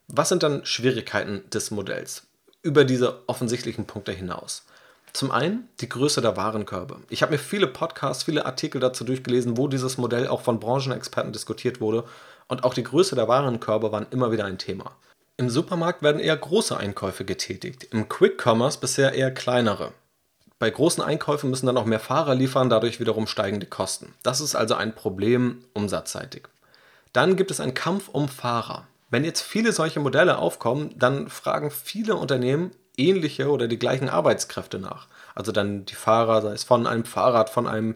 Was 0.07 0.29
sind 0.29 0.43
dann 0.43 0.65
Schwierigkeiten 0.65 1.49
des 1.49 1.71
Modells? 1.71 2.27
Über 2.65 2.83
diese 2.83 3.21
offensichtlichen 3.27 3.85
Punkte 3.85 4.11
hinaus. 4.11 4.65
Zum 5.13 5.31
einen 5.31 5.69
die 5.79 5.87
Größe 5.87 6.19
der 6.21 6.35
Warenkörbe. 6.35 6.97
Ich 7.09 7.21
habe 7.21 7.33
mir 7.33 7.37
viele 7.37 7.67
Podcasts, 7.67 8.23
viele 8.23 8.45
Artikel 8.45 8.81
dazu 8.81 9.05
durchgelesen, 9.05 9.55
wo 9.55 9.67
dieses 9.67 9.97
Modell 9.97 10.27
auch 10.27 10.41
von 10.41 10.59
Branchenexperten 10.59 11.31
diskutiert 11.31 11.79
wurde 11.79 12.03
und 12.47 12.63
auch 12.63 12.73
die 12.73 12.83
Größe 12.83 13.15
der 13.15 13.27
Warenkörbe 13.27 13.91
waren 13.91 14.07
immer 14.09 14.31
wieder 14.31 14.45
ein 14.45 14.57
Thema. 14.57 14.91
Im 15.37 15.49
Supermarkt 15.49 16.01
werden 16.01 16.19
eher 16.19 16.35
große 16.35 16.75
Einkäufe 16.75 17.23
getätigt, 17.23 17.87
im 17.91 18.09
Quick 18.09 18.43
Commerce 18.43 18.79
bisher 18.79 19.13
eher 19.13 19.31
kleinere. 19.31 19.91
Bei 20.57 20.69
großen 20.69 21.03
Einkäufen 21.03 21.49
müssen 21.49 21.67
dann 21.67 21.77
auch 21.77 21.85
mehr 21.85 21.99
Fahrer 21.99 22.33
liefern, 22.33 22.69
dadurch 22.69 22.99
wiederum 22.99 23.27
steigen 23.27 23.59
die 23.59 23.65
Kosten. 23.67 24.13
Das 24.23 24.41
ist 24.41 24.55
also 24.55 24.73
ein 24.73 24.95
Problem 24.95 25.63
umsatzseitig. 25.73 26.47
Dann 27.13 27.35
gibt 27.35 27.51
es 27.51 27.59
einen 27.59 27.73
Kampf 27.75 28.09
um 28.09 28.27
Fahrer. 28.27 28.87
Wenn 29.15 29.23
jetzt 29.23 29.43
viele 29.43 29.71
solche 29.71 30.01
Modelle 30.01 30.39
aufkommen, 30.39 30.89
dann 30.97 31.29
fragen 31.29 31.71
viele 31.71 32.17
Unternehmen 32.17 32.71
ähnliche 32.97 33.49
oder 33.49 33.69
die 33.69 33.79
gleichen 33.79 34.09
Arbeitskräfte 34.09 34.77
nach. 34.77 35.07
Also 35.33 35.53
dann 35.53 35.85
die 35.85 35.95
Fahrer, 35.95 36.41
sei 36.41 36.51
es 36.51 36.65
von 36.65 36.85
einem 36.85 37.05
Fahrrad, 37.05 37.49
von 37.49 37.65
einem 37.65 37.95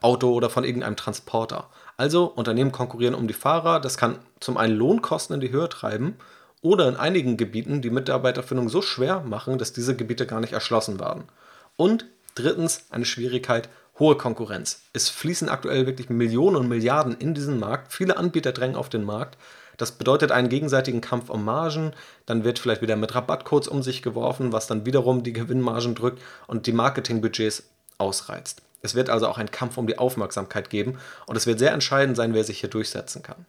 Auto 0.00 0.32
oder 0.32 0.50
von 0.50 0.64
irgendeinem 0.64 0.96
Transporter. 0.96 1.70
Also 1.96 2.24
Unternehmen 2.24 2.72
konkurrieren 2.72 3.14
um 3.14 3.28
die 3.28 3.32
Fahrer. 3.32 3.78
Das 3.78 3.96
kann 3.96 4.18
zum 4.40 4.56
einen 4.56 4.74
Lohnkosten 4.74 5.34
in 5.34 5.40
die 5.40 5.52
Höhe 5.52 5.68
treiben 5.68 6.16
oder 6.62 6.88
in 6.88 6.96
einigen 6.96 7.36
Gebieten 7.36 7.80
die 7.80 7.90
Mitarbeiterfindung 7.90 8.68
so 8.68 8.82
schwer 8.82 9.20
machen, 9.20 9.58
dass 9.58 9.72
diese 9.72 9.94
Gebiete 9.94 10.26
gar 10.26 10.40
nicht 10.40 10.52
erschlossen 10.52 10.98
werden. 10.98 11.28
Und 11.76 12.06
drittens 12.34 12.86
eine 12.90 13.04
Schwierigkeit, 13.04 13.68
hohe 14.00 14.16
Konkurrenz. 14.16 14.82
Es 14.92 15.08
fließen 15.10 15.48
aktuell 15.48 15.86
wirklich 15.86 16.10
Millionen 16.10 16.56
und 16.56 16.68
Milliarden 16.68 17.16
in 17.16 17.34
diesen 17.34 17.60
Markt. 17.60 17.92
Viele 17.92 18.16
Anbieter 18.16 18.50
drängen 18.50 18.76
auf 18.76 18.88
den 18.88 19.04
Markt. 19.04 19.38
Das 19.76 19.92
bedeutet 19.92 20.32
einen 20.32 20.48
gegenseitigen 20.48 21.00
Kampf 21.00 21.30
um 21.30 21.44
Margen. 21.44 21.92
Dann 22.24 22.44
wird 22.44 22.58
vielleicht 22.58 22.82
wieder 22.82 22.96
mit 22.96 23.14
Rabattcodes 23.14 23.68
um 23.68 23.82
sich 23.82 24.02
geworfen, 24.02 24.52
was 24.52 24.66
dann 24.66 24.86
wiederum 24.86 25.22
die 25.22 25.32
Gewinnmargen 25.32 25.94
drückt 25.94 26.22
und 26.46 26.66
die 26.66 26.72
Marketingbudgets 26.72 27.64
ausreizt. 27.98 28.62
Es 28.82 28.94
wird 28.94 29.10
also 29.10 29.26
auch 29.26 29.38
einen 29.38 29.50
Kampf 29.50 29.78
um 29.78 29.86
die 29.86 29.98
Aufmerksamkeit 29.98 30.70
geben 30.70 30.98
und 31.26 31.36
es 31.36 31.46
wird 31.46 31.58
sehr 31.58 31.72
entscheidend 31.72 32.16
sein, 32.16 32.34
wer 32.34 32.44
sich 32.44 32.60
hier 32.60 32.70
durchsetzen 32.70 33.22
kann. 33.22 33.46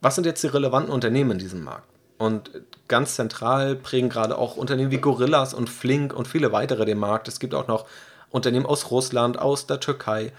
Was 0.00 0.14
sind 0.14 0.26
jetzt 0.26 0.42
die 0.42 0.48
relevanten 0.48 0.92
Unternehmen 0.92 1.32
in 1.32 1.38
diesem 1.38 1.62
Markt? 1.62 1.88
Und 2.18 2.50
ganz 2.88 3.14
zentral 3.14 3.76
prägen 3.76 4.10
gerade 4.10 4.36
auch 4.36 4.56
Unternehmen 4.56 4.90
wie 4.90 4.98
Gorillas 4.98 5.54
und 5.54 5.70
Flink 5.70 6.12
und 6.12 6.28
viele 6.28 6.52
weitere 6.52 6.84
den 6.84 6.98
Markt. 6.98 7.28
Es 7.28 7.40
gibt 7.40 7.54
auch 7.54 7.66
noch 7.66 7.86
Unternehmen 8.28 8.66
aus 8.66 8.90
Russland, 8.90 9.38
aus 9.38 9.66
der 9.66 9.80
Türkei, 9.80 10.32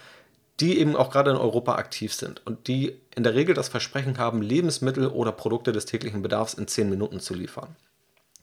die 0.62 0.80
eben 0.80 0.96
auch 0.96 1.10
gerade 1.10 1.32
in 1.32 1.38
Europa 1.38 1.76
aktiv 1.76 2.14
sind 2.14 2.46
und 2.46 2.68
die 2.68 3.02
in 3.16 3.24
der 3.24 3.34
Regel 3.34 3.56
das 3.56 3.70
Versprechen 3.70 4.18
haben, 4.18 4.42
Lebensmittel 4.42 5.08
oder 5.08 5.32
Produkte 5.32 5.72
des 5.72 5.86
täglichen 5.86 6.22
Bedarfs 6.22 6.54
in 6.54 6.68
10 6.68 6.90
Minuten 6.90 7.20
zu 7.20 7.34
liefern. 7.34 7.76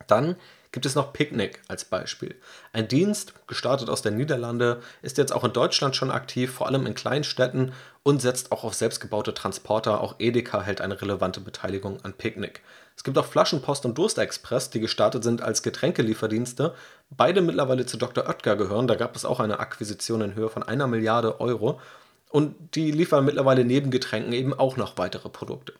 Dann 0.07 0.37
gibt 0.73 0.85
es 0.85 0.95
noch 0.95 1.13
Picnic 1.13 1.63
als 1.69 1.85
Beispiel. 1.85 2.35
Ein 2.73 2.89
Dienst, 2.89 3.35
gestartet 3.47 3.89
aus 3.89 4.03
den 4.03 4.17
Niederlande, 4.17 4.83
ist 5.01 5.19
jetzt 5.19 5.33
auch 5.33 5.45
in 5.45 5.53
Deutschland 5.53 5.97
schon 5.97 6.11
aktiv, 6.11 6.53
vor 6.53 6.67
allem 6.67 6.87
in 6.87 6.95
Kleinstädten 6.95 7.73
und 8.03 8.21
setzt 8.21 8.53
auch 8.53 8.65
auf 8.65 8.75
selbstgebaute 8.75 9.33
Transporter. 9.33 10.01
Auch 10.01 10.17
Edeka 10.19 10.63
hält 10.63 10.81
eine 10.81 11.01
relevante 11.01 11.41
Beteiligung 11.41 12.05
an 12.05 12.13
Picnic. 12.13 12.63
Es 12.97 13.05
gibt 13.05 13.17
auch 13.17 13.27
Flaschenpost 13.27 13.87
und 13.87 13.97
Durstexpress, 13.97 14.71
die 14.71 14.81
gestartet 14.81 15.23
sind 15.23 15.41
als 15.41 15.63
Getränkelieferdienste. 15.63 16.75
Beide 17.11 17.41
mittlerweile 17.43 17.87
zu 17.87 17.97
Dr. 17.97 18.27
Oetker 18.27 18.57
gehören. 18.57 18.89
Da 18.89 18.97
gab 18.97 19.15
es 19.15 19.25
auch 19.25 19.41
eine 19.41 19.61
Akquisition 19.61 20.21
in 20.21 20.35
Höhe 20.35 20.49
von 20.49 20.65
einer 20.65 20.87
Milliarde 20.87 21.41
Euro. 21.41 21.81
Und 22.31 22.75
die 22.75 22.91
liefern 22.91 23.25
mittlerweile 23.25 23.65
neben 23.65 23.91
Getränken 23.91 24.33
eben 24.33 24.53
auch 24.53 24.77
noch 24.77 24.99
weitere 24.99 25.29
Produkte. 25.29 25.75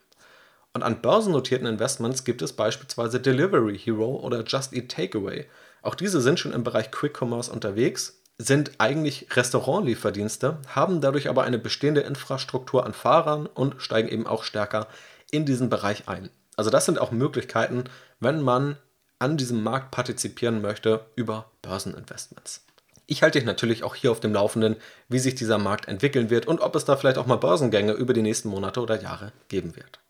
Und 0.73 0.83
an 0.83 1.01
börsennotierten 1.01 1.67
Investments 1.67 2.25
gibt 2.25 2.43
es 2.43 2.53
beispielsweise 2.53 3.21
Delivery 3.21 3.79
Hero 3.79 4.17
oder 4.17 4.45
Just 4.45 4.73
Eat 4.73 4.91
Takeaway. 4.91 5.47
Auch 5.83 5.95
diese 5.95 6.21
sind 6.21 6.39
schon 6.39 6.53
im 6.53 6.65
Bereich 6.65 6.91
Quick 6.91 7.21
Commerce 7.21 7.51
unterwegs, 7.51 8.23
sind 8.39 8.73
eigentlich 8.79 9.27
Restaurantlieferdienste, 9.35 10.59
haben 10.69 11.01
dadurch 11.01 11.29
aber 11.29 11.43
eine 11.43 11.59
bestehende 11.59 12.03
Infrastruktur 12.03 12.87
an 12.87 12.93
Fahrern 12.93 13.47
und 13.47 13.83
steigen 13.83 14.09
eben 14.09 14.27
auch 14.27 14.45
stärker 14.45 14.87
in 15.31 15.45
diesen 15.45 15.69
Bereich 15.69 16.09
ein. 16.09 16.31
Also 16.57 16.71
das 16.71 16.87
sind 16.87 17.01
auch 17.01 17.11
Möglichkeiten, 17.11 17.85
wenn 18.21 18.41
man 18.41 18.77
an 19.19 19.37
diesem 19.37 19.63
Markt 19.63 19.91
partizipieren 19.91 20.61
möchte 20.61 21.07
über 21.17 21.51
Börseninvestments. 21.63 22.65
Ich 23.11 23.23
halte 23.23 23.39
dich 23.39 23.47
natürlich 23.47 23.85
auch 23.85 23.95
hier 23.95 24.13
auf 24.13 24.21
dem 24.21 24.35
Laufenden, 24.35 24.77
wie 25.09 25.19
sich 25.19 25.35
dieser 25.35 25.57
Markt 25.57 25.89
entwickeln 25.89 26.29
wird 26.29 26.47
und 26.47 26.61
ob 26.61 26.77
es 26.77 26.85
da 26.85 26.95
vielleicht 26.95 27.17
auch 27.17 27.25
mal 27.25 27.37
Börsengänge 27.37 27.93
über 27.93 28.13
die 28.13 28.21
nächsten 28.21 28.51
Monate 28.51 28.83
oder 28.83 29.01
Jahre 29.01 29.33
geben 29.49 29.77
wird. 29.77 30.01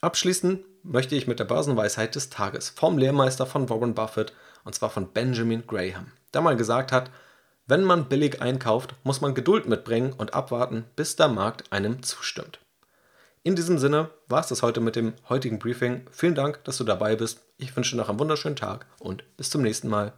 Abschließen 0.00 0.64
möchte 0.82 1.14
ich 1.14 1.28
mit 1.28 1.38
der 1.38 1.44
Börsenweisheit 1.44 2.16
des 2.16 2.28
Tages 2.28 2.68
vom 2.68 2.98
Lehrmeister 2.98 3.46
von 3.46 3.70
Warren 3.70 3.94
Buffett 3.94 4.32
und 4.64 4.74
zwar 4.74 4.90
von 4.90 5.12
Benjamin 5.12 5.68
Graham, 5.68 6.10
der 6.34 6.40
mal 6.40 6.56
gesagt 6.56 6.90
hat, 6.90 7.12
wenn 7.68 7.84
man 7.84 8.08
billig 8.08 8.42
einkauft, 8.42 8.96
muss 9.04 9.20
man 9.20 9.34
Geduld 9.36 9.68
mitbringen 9.68 10.12
und 10.12 10.34
abwarten, 10.34 10.84
bis 10.96 11.14
der 11.14 11.28
Markt 11.28 11.72
einem 11.72 12.02
zustimmt. 12.02 12.58
In 13.44 13.54
diesem 13.54 13.78
Sinne 13.78 14.10
war 14.26 14.40
es 14.40 14.48
das 14.48 14.62
heute 14.62 14.80
mit 14.80 14.96
dem 14.96 15.12
heutigen 15.28 15.60
Briefing. 15.60 16.04
Vielen 16.10 16.34
Dank, 16.34 16.64
dass 16.64 16.78
du 16.78 16.84
dabei 16.84 17.14
bist. 17.14 17.42
Ich 17.56 17.76
wünsche 17.76 17.92
dir 17.92 17.98
noch 17.98 18.08
einen 18.08 18.18
wunderschönen 18.18 18.56
Tag 18.56 18.86
und 18.98 19.22
bis 19.36 19.50
zum 19.50 19.62
nächsten 19.62 19.88
Mal. 19.88 20.12